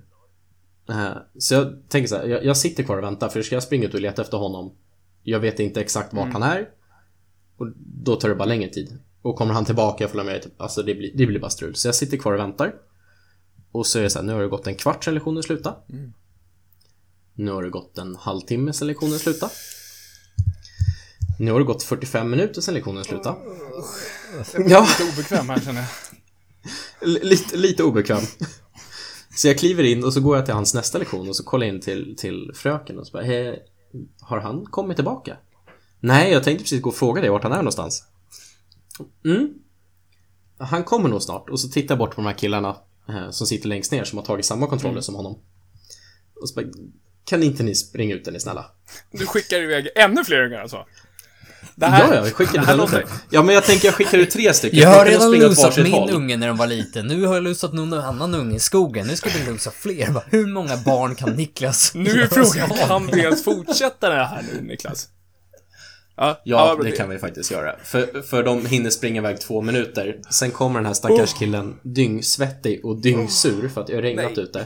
Eh, 0.89 1.17
så 1.39 1.53
jag 1.53 1.89
tänker 1.89 2.07
så 2.07 2.15
här, 2.15 2.25
jag, 2.25 2.45
jag 2.45 2.57
sitter 2.57 2.83
kvar 2.83 2.97
och 2.97 3.03
väntar 3.03 3.29
för 3.29 3.41
ska 3.41 3.55
jag 3.55 3.63
springa 3.63 3.85
ut 3.85 3.93
och 3.93 3.99
leta 3.99 4.21
efter 4.21 4.37
honom 4.37 4.75
Jag 5.23 5.39
vet 5.39 5.59
inte 5.59 5.81
exakt 5.81 6.13
vart 6.13 6.33
han 6.33 6.43
är 6.43 6.69
Och 7.57 7.67
då 7.77 8.15
tar 8.15 8.29
det 8.29 8.35
bara 8.35 8.45
längre 8.45 8.69
tid 8.69 8.99
Och 9.21 9.35
kommer 9.35 9.53
han 9.53 9.65
tillbaka 9.65 10.05
och 10.05 10.11
följer 10.11 10.25
med 10.25 10.41
typ, 10.41 10.61
Alltså 10.61 10.81
det 10.81 10.95
blir, 10.95 11.11
det 11.15 11.25
blir 11.25 11.39
bara 11.39 11.49
strul 11.49 11.75
Så 11.75 11.87
jag 11.87 11.95
sitter 11.95 12.17
kvar 12.17 12.33
och 12.33 12.39
väntar 12.39 12.73
Och 13.75 13.87
så 13.87 13.99
är 13.99 14.03
det 14.03 14.09
så 14.09 14.19
här, 14.19 14.25
nu 14.25 14.33
har 14.33 14.41
det 14.41 14.47
gått 14.47 14.67
en 14.67 14.75
kvart 14.75 15.03
sedan 15.03 15.13
lektionen 15.13 15.43
slutade 15.43 15.75
Nu 17.33 17.51
har 17.51 17.63
det 17.63 17.69
gått 17.69 17.97
en 17.97 18.15
halvtimme 18.15 18.73
sedan 18.73 18.87
lektionen 18.87 19.19
slutade 19.19 19.51
Nu 21.39 21.51
har 21.51 21.59
det 21.59 21.65
gått 21.65 21.83
45 21.83 22.29
minuter 22.29 22.61
sedan 22.61 22.73
lektionen 22.73 23.03
slutade 23.03 23.37
Ja 24.69 24.87
Lite 24.99 25.03
obekväm 25.13 25.49
här 25.49 25.59
känner 25.59 25.81
jag. 25.81 25.89
L- 27.09 27.19
Lite, 27.23 27.57
lite 27.57 27.83
obekväm. 27.83 28.23
Så 29.35 29.47
jag 29.47 29.57
kliver 29.59 29.83
in 29.83 30.03
och 30.03 30.13
så 30.13 30.21
går 30.21 30.35
jag 30.37 30.45
till 30.45 30.53
hans 30.53 30.73
nästa 30.73 30.97
lektion 30.97 31.29
och 31.29 31.35
så 31.35 31.43
kollar 31.43 31.65
jag 31.65 31.75
in 31.75 31.81
till, 31.81 32.15
till 32.17 32.51
fröken 32.55 32.99
och 32.99 33.07
så 33.07 33.11
bara, 33.13 33.23
"Hej, 33.23 33.63
har 34.21 34.39
han 34.39 34.65
kommit 34.65 34.97
tillbaka? 34.97 35.37
Nej, 35.99 36.31
jag 36.31 36.43
tänkte 36.43 36.63
precis 36.63 36.81
gå 36.81 36.89
och 36.89 36.95
fråga 36.95 37.21
dig 37.21 37.29
vart 37.29 37.43
han 37.43 37.51
är 37.51 37.57
någonstans. 37.57 38.03
Mm. 39.25 39.53
Han 40.57 40.83
kommer 40.83 41.09
nog 41.09 41.21
snart 41.21 41.49
och 41.49 41.59
så 41.59 41.69
tittar 41.69 41.91
jag 41.95 41.99
bort 41.99 42.15
på 42.15 42.21
de 42.21 42.27
här 42.27 42.37
killarna 42.37 42.77
som 43.31 43.47
sitter 43.47 43.67
längst 43.67 43.91
ner 43.91 44.03
som 44.03 44.17
har 44.17 44.25
tagit 44.25 44.45
samma 44.45 44.67
kontroller 44.67 45.01
som 45.01 45.15
honom. 45.15 45.39
Och 46.41 46.49
så 46.49 46.55
bara, 46.55 46.65
kan 47.25 47.43
inte 47.43 47.63
ni 47.63 47.75
springa 47.75 48.15
ut 48.15 48.27
är 48.27 48.31
ni 48.31 48.39
snälla? 48.39 48.65
Du 49.11 49.25
skickar 49.25 49.61
iväg 49.61 49.87
ännu 49.95 50.23
fler 50.23 50.45
ungar 50.45 50.59
alltså? 50.61 50.85
Det 51.75 51.85
ja, 51.85 52.07
ja, 52.13 52.15
jag 52.15 52.33
skickar 52.33 52.53
det 52.53 52.59
ut 52.59 52.65
här 52.65 52.73
ännu 52.73 52.81
låter- 52.81 52.97
fler. 52.97 53.07
Ja, 53.29 53.43
men 53.43 53.55
jag 53.55 53.63
tänker 53.63 53.87
jag 53.87 53.95
skickar 53.95 54.17
ut 54.17 54.31
tre 54.31 54.53
stycken. 54.53 54.79
Jag 54.79 54.89
har 54.89 55.05
redan 55.05 55.31
lusat 55.31 55.77
min 55.77 55.93
håll. 55.93 56.09
unge 56.13 56.37
när 56.37 56.47
de 56.47 56.57
var 56.57 56.67
liten. 56.67 57.07
Nu 57.07 57.25
har 57.25 57.33
jag 57.33 57.43
lusat 57.43 57.73
någon 57.73 57.93
annan 57.93 58.35
unge 58.35 58.55
i 58.55 58.59
skogen. 58.59 59.07
Nu 59.07 59.15
ska 59.15 59.29
vi 59.29 59.51
lusa 59.51 59.71
fler. 59.71 60.23
Hur 60.31 60.47
många 60.47 60.77
barn 60.77 61.15
kan 61.15 61.31
Niklas 61.33 61.91
Nu 61.95 62.21
är 62.21 62.27
frågan, 62.27 62.69
kan 62.87 63.07
vi 63.07 63.19
ens 63.21 63.43
fortsätta 63.43 64.09
det 64.09 64.25
här 64.25 64.45
nu 64.53 64.61
Niklas? 64.61 65.07
Ja, 66.17 66.41
Ja, 66.43 66.77
det 66.83 66.91
kan 66.91 67.09
vi 67.09 67.17
faktiskt 67.17 67.51
göra. 67.51 67.75
För, 67.83 68.21
för 68.21 68.43
de 68.43 68.65
hinner 68.65 68.89
springa 68.89 69.21
iväg 69.21 69.41
två 69.41 69.61
minuter. 69.61 70.19
Sen 70.29 70.51
kommer 70.51 70.79
den 70.79 70.85
här 70.85 70.93
stackars 70.93 71.33
killen 71.33 71.79
dyngsvettig 71.83 72.85
och 72.85 73.01
dyngsur 73.01 73.69
för 73.69 73.81
att 73.81 73.87
det 73.87 73.95
har 73.95 74.01
regnat 74.01 74.31
Nej. 74.35 74.43
ute. 74.43 74.65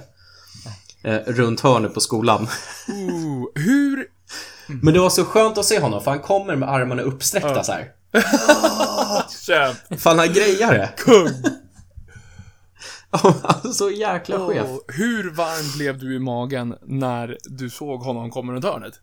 Eh, 1.03 1.17
runt 1.25 1.59
hörnet 1.59 1.93
på 1.93 2.01
skolan. 2.01 2.41
Uh, 2.41 3.45
hur... 3.55 4.07
Men 4.67 4.93
det 4.93 4.99
var 4.99 5.09
så 5.09 5.25
skönt 5.25 5.57
att 5.57 5.65
se 5.65 5.79
honom 5.79 6.03
för 6.03 6.11
han 6.11 6.19
kommer 6.19 6.55
med 6.55 6.69
armarna 6.69 7.01
uppsträckta 7.01 7.63
så 7.63 7.71
här. 7.71 7.91
Fan, 9.97 10.19
han 10.19 10.33
grejar 10.33 10.73
det. 10.73 10.89
Kung! 10.97 11.29
Alltså, 13.43 13.73
så 13.73 13.91
jäkla 13.91 14.47
chef. 14.47 14.67
Och 14.67 14.93
hur 14.93 15.29
varm 15.29 15.77
blev 15.77 15.97
du 15.97 16.15
i 16.15 16.19
magen 16.19 16.75
när 16.81 17.37
du 17.43 17.69
såg 17.69 17.99
honom 17.99 18.31
komma 18.31 18.53
runt 18.53 18.65
hörnet? 18.65 18.93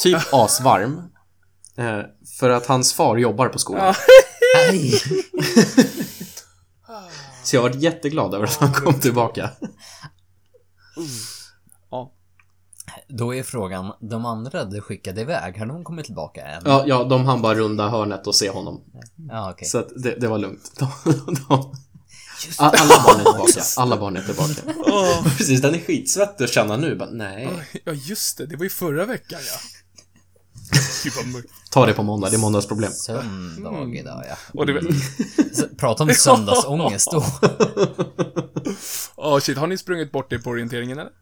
Typ 0.00 0.18
asvarm. 0.32 1.02
Eh, 1.76 2.00
för 2.38 2.50
att 2.50 2.66
hans 2.66 2.92
far 2.92 3.16
jobbar 3.16 3.48
på 3.48 3.58
skolan. 3.58 3.94
Nej. 4.56 4.92
Så 7.44 7.56
jag 7.56 7.62
var 7.62 7.70
jätteglad 7.70 8.34
över 8.34 8.44
att 8.44 8.56
han 8.56 8.72
kom 8.72 8.94
tillbaka. 9.00 9.50
Ja. 11.90 12.12
Då 13.08 13.34
är 13.34 13.42
frågan, 13.42 13.92
de 14.00 14.24
andra 14.26 14.64
du 14.64 14.80
skickade 14.80 15.20
iväg, 15.20 15.58
har 15.58 15.66
de 15.66 15.84
kommit 15.84 16.04
tillbaka 16.04 16.46
än? 16.46 16.62
Ja, 16.64 16.84
ja 16.86 17.04
de 17.04 17.24
hann 17.26 17.42
bara 17.42 17.54
runda 17.54 17.88
hörnet 17.88 18.26
och 18.26 18.34
se 18.34 18.50
honom. 18.50 18.84
Ja, 19.28 19.50
okej. 19.50 19.68
Så 19.68 19.78
att 19.78 19.88
det, 20.02 20.14
det 20.20 20.28
var 20.28 20.38
lugnt. 20.38 20.72
De, 20.78 20.88
de, 21.48 21.74
Alla 22.58 23.02
barn 23.04 23.20
är 23.20 23.24
tillbaka. 23.24 23.60
Alla 23.76 23.96
barn 23.96 24.16
är 24.16 24.22
tillbaka. 24.22 24.62
Precis, 25.36 25.62
den 25.62 25.74
är 25.74 25.78
skitsvettig 25.78 26.44
att 26.44 26.50
känna 26.50 26.76
nu. 26.76 26.96
Bara, 26.96 27.10
nej. 27.10 27.48
Ja, 27.84 27.92
just 27.92 28.38
det. 28.38 28.46
Det 28.46 28.56
var 28.56 28.64
ju 28.64 28.70
förra 28.70 29.04
veckan, 29.04 29.40
ja. 29.52 29.79
Ta 31.70 31.86
det 31.86 31.92
på 31.92 32.02
måndag, 32.02 32.30
det 32.30 32.36
är 32.36 32.40
måndagsproblem. 32.40 32.92
Söndag 32.92 33.94
idag, 33.94 34.24
ja. 34.28 34.36
Och 34.54 34.66
det... 34.66 34.94
Så, 35.52 35.68
Prata 35.78 36.02
om 36.02 36.08
söndagsångest 36.14 37.10
då. 37.12 37.24
Åh 39.16 39.38
shit, 39.38 39.58
har 39.58 39.66
ni 39.66 39.78
sprungit 39.78 40.12
bort 40.12 40.30
det 40.30 40.38
på 40.38 40.50
orienteringen 40.50 40.98
eller? 40.98 41.12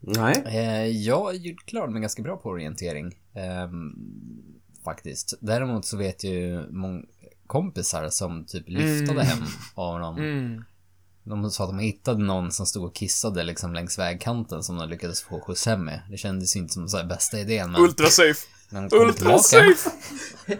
Nej. 0.00 0.42
Eh, 0.46 0.86
jag 0.86 1.36
gjorde 1.36 1.62
klar 1.64 1.88
mig 1.88 2.00
ganska 2.00 2.22
bra 2.22 2.36
på 2.36 2.48
orientering. 2.48 3.14
ehm, 3.34 3.92
faktiskt. 4.84 5.34
Däremot 5.40 5.84
så 5.84 5.96
vet 5.96 6.24
ju 6.24 6.70
många 6.70 7.02
kompisar 7.46 8.08
som 8.08 8.44
typ 8.44 8.68
lyftade 8.68 9.24
hem 9.24 9.44
av 9.74 10.00
dem. 10.00 10.16
Mm. 10.18 10.64
De 11.24 11.50
sa 11.50 11.64
att 11.64 11.70
de 11.70 11.78
hittade 11.78 12.24
någon 12.24 12.52
som 12.52 12.66
stod 12.66 12.84
och 12.84 12.94
kissade 12.94 13.42
liksom 13.42 13.74
längs 13.74 13.98
vägkanten 13.98 14.62
som 14.62 14.76
de 14.78 14.88
lyckades 14.88 15.22
få 15.22 15.40
skjuts 15.40 15.66
hem 15.66 15.84
med. 15.84 16.00
Det 16.10 16.16
kändes 16.16 16.56
ju 16.56 16.60
inte 16.60 16.74
som 16.74 16.88
så 16.88 16.96
här 16.96 17.04
bästa 17.04 17.38
idén 17.40 17.72
men... 17.72 17.80
Ultra 17.80 18.06
safe. 18.06 18.46
De 18.70 18.90
kom 18.90 19.00
Ultra 19.00 19.12
tillbaka- 19.38 19.42
safe. 19.42 19.90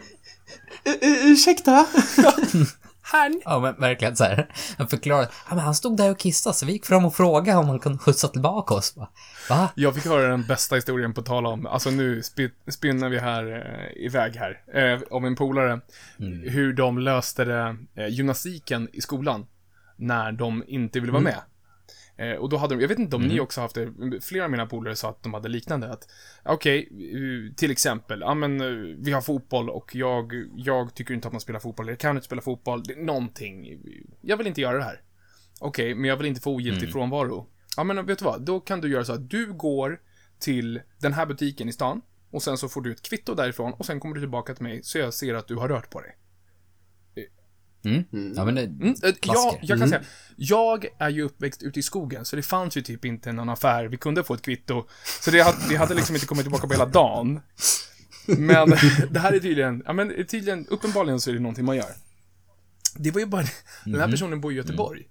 Ursäkta? 1.24 1.86
Han. 3.06 3.40
Ja 3.44 3.60
men 3.60 3.74
verkligen 3.80 4.16
så 4.16 4.24
här. 4.24 4.48
Han 4.78 4.88
förklarade. 4.88 5.28
Ja 5.48 5.54
men 5.54 5.64
han 5.64 5.74
stod 5.74 5.96
där 5.96 6.10
och 6.10 6.18
kissade 6.18 6.54
så 6.54 6.66
vi 6.66 6.72
gick 6.72 6.86
fram 6.86 7.04
och 7.04 7.14
frågade 7.14 7.58
om 7.58 7.68
han 7.68 7.78
kunde 7.78 7.98
skjutsa 7.98 8.28
tillbaka 8.28 8.74
oss. 8.74 8.94
Bara, 8.94 9.08
Va? 9.48 9.68
Jag 9.74 9.94
fick 9.94 10.04
höra 10.04 10.28
den 10.28 10.46
bästa 10.46 10.74
historien 10.74 11.14
på 11.14 11.22
tal 11.22 11.46
om, 11.46 11.66
alltså 11.66 11.90
nu 11.90 12.20
sp- 12.20 12.50
spinner 12.70 13.08
vi 13.08 13.18
här 13.18 13.52
eh, 13.96 14.04
iväg 14.06 14.36
här, 14.36 14.62
eh, 14.94 15.00
om 15.10 15.24
en 15.24 15.36
polare. 15.36 15.80
Hur 16.44 16.72
de 16.72 16.98
löste 16.98 17.44
det, 17.44 17.76
eh, 17.96 18.08
gymnastiken 18.08 18.88
i 18.92 19.00
skolan. 19.00 19.46
När 19.96 20.32
de 20.32 20.64
inte 20.66 21.00
ville 21.00 21.12
vara 21.12 21.22
med. 21.22 21.40
Eh, 22.16 22.32
och 22.32 22.48
då 22.48 22.56
hade 22.56 22.74
de, 22.74 22.80
jag 22.80 22.88
vet 22.88 22.98
inte 22.98 23.16
om 23.16 23.22
ni 23.22 23.40
också 23.40 23.60
haft 23.60 23.74
det, 23.74 24.20
flera 24.20 24.44
av 24.44 24.50
mina 24.50 24.66
polare 24.66 24.96
sa 24.96 25.10
att 25.10 25.22
de 25.22 25.34
hade 25.34 25.48
liknande. 25.48 25.92
att 25.92 26.08
Okej, 26.44 26.88
eh, 26.90 27.54
till 27.54 27.70
exempel, 27.70 28.20
ja 28.20 28.34
men 28.34 28.60
eh, 28.60 28.96
vi 28.98 29.12
har 29.12 29.20
fotboll 29.20 29.70
och 29.70 29.94
jag, 29.94 30.32
jag 30.56 30.94
tycker 30.94 31.14
inte 31.14 31.28
att 31.28 31.32
man 31.32 31.40
spelar 31.40 31.60
fotboll, 31.60 31.88
jag 31.88 31.98
kan 31.98 32.16
inte 32.16 32.26
spela 32.26 32.42
fotboll, 32.42 32.82
det 32.82 32.92
är 32.92 33.02
någonting. 33.02 33.78
Jag 34.20 34.36
vill 34.36 34.46
inte 34.46 34.60
göra 34.60 34.78
det 34.78 34.84
här. 34.84 35.00
Okej, 35.60 35.94
men 35.94 36.04
jag 36.04 36.16
vill 36.16 36.26
inte 36.26 36.40
få 36.40 36.54
ogiltig 36.54 36.92
frånvaro. 36.92 37.46
Ja, 37.76 37.84
men 37.84 38.06
vet 38.06 38.18
du 38.18 38.24
vad? 38.24 38.42
Då 38.42 38.60
kan 38.60 38.80
du 38.80 38.88
göra 38.88 39.04
så 39.04 39.12
att 39.12 39.30
du 39.30 39.52
går 39.52 40.00
till 40.38 40.80
den 41.00 41.12
här 41.12 41.26
butiken 41.26 41.68
i 41.68 41.72
stan 41.72 42.00
och 42.30 42.42
sen 42.42 42.58
så 42.58 42.68
får 42.68 42.80
du 42.80 42.92
ett 42.92 43.02
kvitto 43.02 43.34
därifrån 43.34 43.72
och 43.72 43.86
sen 43.86 44.00
kommer 44.00 44.14
du 44.14 44.20
tillbaka 44.20 44.54
till 44.54 44.62
mig 44.62 44.82
så 44.82 44.98
jag 44.98 45.14
ser 45.14 45.34
att 45.34 45.48
du 45.48 45.56
har 45.56 45.68
rört 45.68 45.90
på 45.90 46.00
dig. 46.00 46.16
Mm. 47.84 48.32
Ja 48.36 48.44
men 48.44 48.54
det... 48.54 48.62
Mm, 48.62 48.88
eh, 48.88 48.94
jag, 49.02 49.20
Klassiker. 49.20 49.58
jag 49.62 49.78
kan 49.78 49.88
säga, 49.88 50.02
jag 50.36 50.86
är 50.98 51.08
ju 51.08 51.22
uppväxt 51.22 51.62
ute 51.62 51.78
i 51.78 51.82
skogen, 51.82 52.24
så 52.24 52.36
det 52.36 52.42
fanns 52.42 52.76
ju 52.76 52.82
typ 52.82 53.04
inte 53.04 53.32
någon 53.32 53.48
affär 53.48 53.84
vi 53.84 53.96
kunde 53.96 54.24
få 54.24 54.34
ett 54.34 54.42
kvitto. 54.42 54.86
Så 55.20 55.30
det 55.30 55.40
hade, 55.40 55.58
vi 55.68 55.76
hade 55.76 55.94
liksom 55.94 56.14
inte 56.14 56.26
kommit 56.26 56.44
tillbaka 56.44 56.66
på 56.66 56.72
hela 56.72 56.86
dagen. 56.86 57.40
Men 58.26 58.70
det 59.10 59.18
här 59.18 59.32
är 59.32 59.40
tydligen, 59.40 59.82
ja 59.86 59.92
men 59.92 60.26
tydligen, 60.26 60.66
uppenbarligen 60.66 61.20
så 61.20 61.30
är 61.30 61.34
det 61.34 61.40
någonting 61.40 61.64
man 61.64 61.76
gör. 61.76 61.92
Det 62.96 63.10
var 63.10 63.20
ju 63.20 63.26
bara, 63.26 63.44
den 63.84 64.00
här 64.00 64.10
personen 64.10 64.40
bor 64.40 64.52
i 64.52 64.56
Göteborg. 64.56 65.08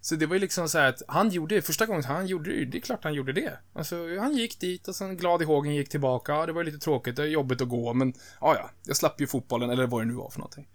Så 0.00 0.16
det 0.16 0.26
var 0.26 0.34
ju 0.34 0.40
liksom 0.40 0.68
så 0.68 0.78
här 0.78 0.88
att 0.88 1.02
han 1.08 1.30
gjorde 1.30 1.54
det, 1.54 1.62
första 1.62 1.86
gången 1.86 2.04
han 2.04 2.26
gjorde 2.26 2.50
det, 2.50 2.64
det 2.64 2.78
är 2.78 2.80
klart 2.80 3.04
han 3.04 3.14
gjorde 3.14 3.32
det. 3.32 3.58
Alltså, 3.72 3.96
han 4.18 4.36
gick 4.36 4.60
dit 4.60 4.88
och 4.88 4.96
sen 4.96 5.16
glad 5.16 5.42
i 5.42 5.44
hågen 5.44 5.74
gick 5.74 5.88
tillbaka. 5.88 6.32
Ja, 6.32 6.46
det 6.46 6.52
var 6.52 6.60
ju 6.60 6.64
lite 6.64 6.84
tråkigt, 6.84 7.16
det 7.16 7.22
är 7.22 7.26
jobbigt 7.26 7.60
att 7.60 7.68
gå, 7.68 7.94
men 7.94 8.14
ja, 8.40 8.56
ja, 8.56 8.70
jag 8.84 8.96
slapp 8.96 9.20
ju 9.20 9.26
fotbollen, 9.26 9.70
eller 9.70 9.86
vad 9.86 10.00
det 10.00 10.04
nu 10.04 10.14
var 10.14 10.30
för 10.30 10.38
någonting. 10.38 10.68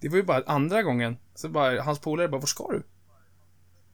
Det 0.00 0.08
var 0.08 0.16
ju 0.16 0.22
bara 0.22 0.42
andra 0.46 0.82
gången, 0.82 1.16
så 1.34 1.48
bara, 1.48 1.82
hans 1.82 1.98
polare 1.98 2.28
bara, 2.28 2.40
var 2.40 2.46
ska 2.46 2.72
du? 2.72 2.82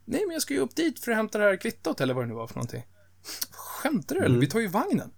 Nej, 0.05 0.23
men 0.27 0.33
jag 0.33 0.43
ska 0.43 0.55
ju 0.55 0.61
upp 0.61 0.77
dit 0.77 1.05
för 1.05 1.11
att 1.11 1.17
hämta 1.17 1.39
det 1.39 1.45
här 1.45 1.57
kvittot, 1.57 2.01
eller 2.01 2.15
vad 2.15 2.25
det 2.25 2.29
nu 2.29 2.35
var 2.35 2.47
för 2.47 2.55
någonting. 2.55 2.87
Skämtar 3.51 4.15
du 4.15 4.25
eller? 4.25 4.39
Vi 4.39 4.47
tar 4.47 4.61
ju 4.61 4.69
vagnen. 4.69 5.11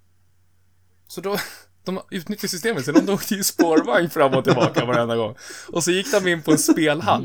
Så 1.08 1.20
då, 1.20 1.36
de 1.84 2.00
utnyttjade 2.10 2.48
systemet, 2.48 2.84
så 2.84 2.92
de 2.92 3.12
åkte 3.12 3.34
ju 3.34 3.44
spårvagn 3.44 4.10
fram 4.10 4.34
och 4.34 4.44
tillbaka 4.44 4.84
varenda 4.84 5.16
gång. 5.16 5.34
Och 5.72 5.84
så 5.84 5.90
gick 5.90 6.12
de 6.12 6.28
in 6.28 6.42
på 6.42 6.50
en 6.52 6.58
spelhall 6.58 7.22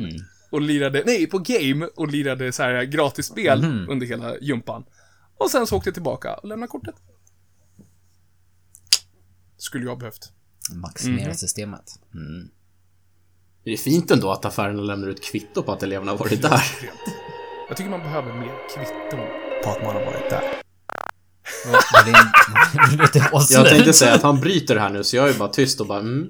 och 0.49 0.61
lirade, 0.61 1.03
nej, 1.05 1.27
på 1.27 1.39
game 1.39 1.85
och 1.85 2.07
lirade 2.07 2.51
så 2.51 2.63
här 2.63 2.83
gratisspel 2.83 3.61
under 3.89 4.05
hela 4.07 4.37
gympan. 4.37 4.85
Och 5.37 5.51
sen 5.51 5.67
så 5.67 5.77
åkte 5.77 5.87
jag 5.87 5.93
tillbaka 5.93 6.33
och 6.35 6.47
lämnade 6.47 6.69
kortet. 6.69 6.95
Skulle 9.57 9.85
jag 9.85 9.99
behövt. 9.99 10.31
Maximera 10.75 11.33
systemet. 11.33 11.99
Mm. 12.13 12.49
Det 13.65 13.73
är 13.73 13.77
fint 13.77 14.11
ändå 14.11 14.31
att 14.31 14.45
affärerna 14.45 14.81
lämnar 14.81 15.07
ut 15.07 15.23
kvitto 15.23 15.63
på 15.63 15.71
att 15.71 15.83
eleverna 15.83 16.11
har 16.11 16.17
varit 16.17 16.41
där. 16.41 16.63
Jag 17.67 17.77
tycker 17.77 17.89
man 17.89 17.99
behöver 17.99 18.33
mer 18.33 18.51
kvitton 18.75 19.19
på 19.63 19.69
att 19.69 19.83
man 19.83 19.95
har 19.95 20.05
varit 20.05 20.29
där. 20.29 20.43
Jag 23.51 23.67
tänkte 23.69 23.93
säga 23.93 24.13
att 24.13 24.21
han 24.21 24.39
bryter 24.39 24.75
här 24.75 24.89
nu, 24.89 25.03
så 25.03 25.15
jag 25.15 25.29
är 25.29 25.33
bara 25.33 25.49
tyst 25.49 25.81
och 25.81 25.87
bara 25.87 25.99
mm. 25.99 26.27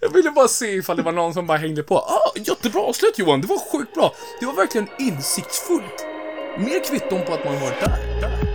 Jag 0.00 0.12
ville 0.12 0.30
bara 0.30 0.48
se 0.48 0.66
ifall 0.66 0.96
det 0.96 1.02
var 1.02 1.12
någon 1.12 1.34
som 1.34 1.46
bara 1.46 1.58
hängde 1.58 1.82
på. 1.82 1.98
Ah, 1.98 2.32
jättebra 2.34 2.80
avslut 2.80 3.18
Johan, 3.18 3.40
det 3.40 3.46
var 3.46 3.72
sjukt 3.72 3.94
bra. 3.94 4.14
Det 4.40 4.46
var 4.46 4.54
verkligen 4.54 4.88
insiktsfullt. 4.98 6.06
Mer 6.58 6.84
kvitton 6.84 7.20
på 7.26 7.34
att 7.34 7.44
man 7.44 7.54
har 7.54 7.60
varit 7.60 7.80
där. 7.80 8.20
där. 8.20 8.47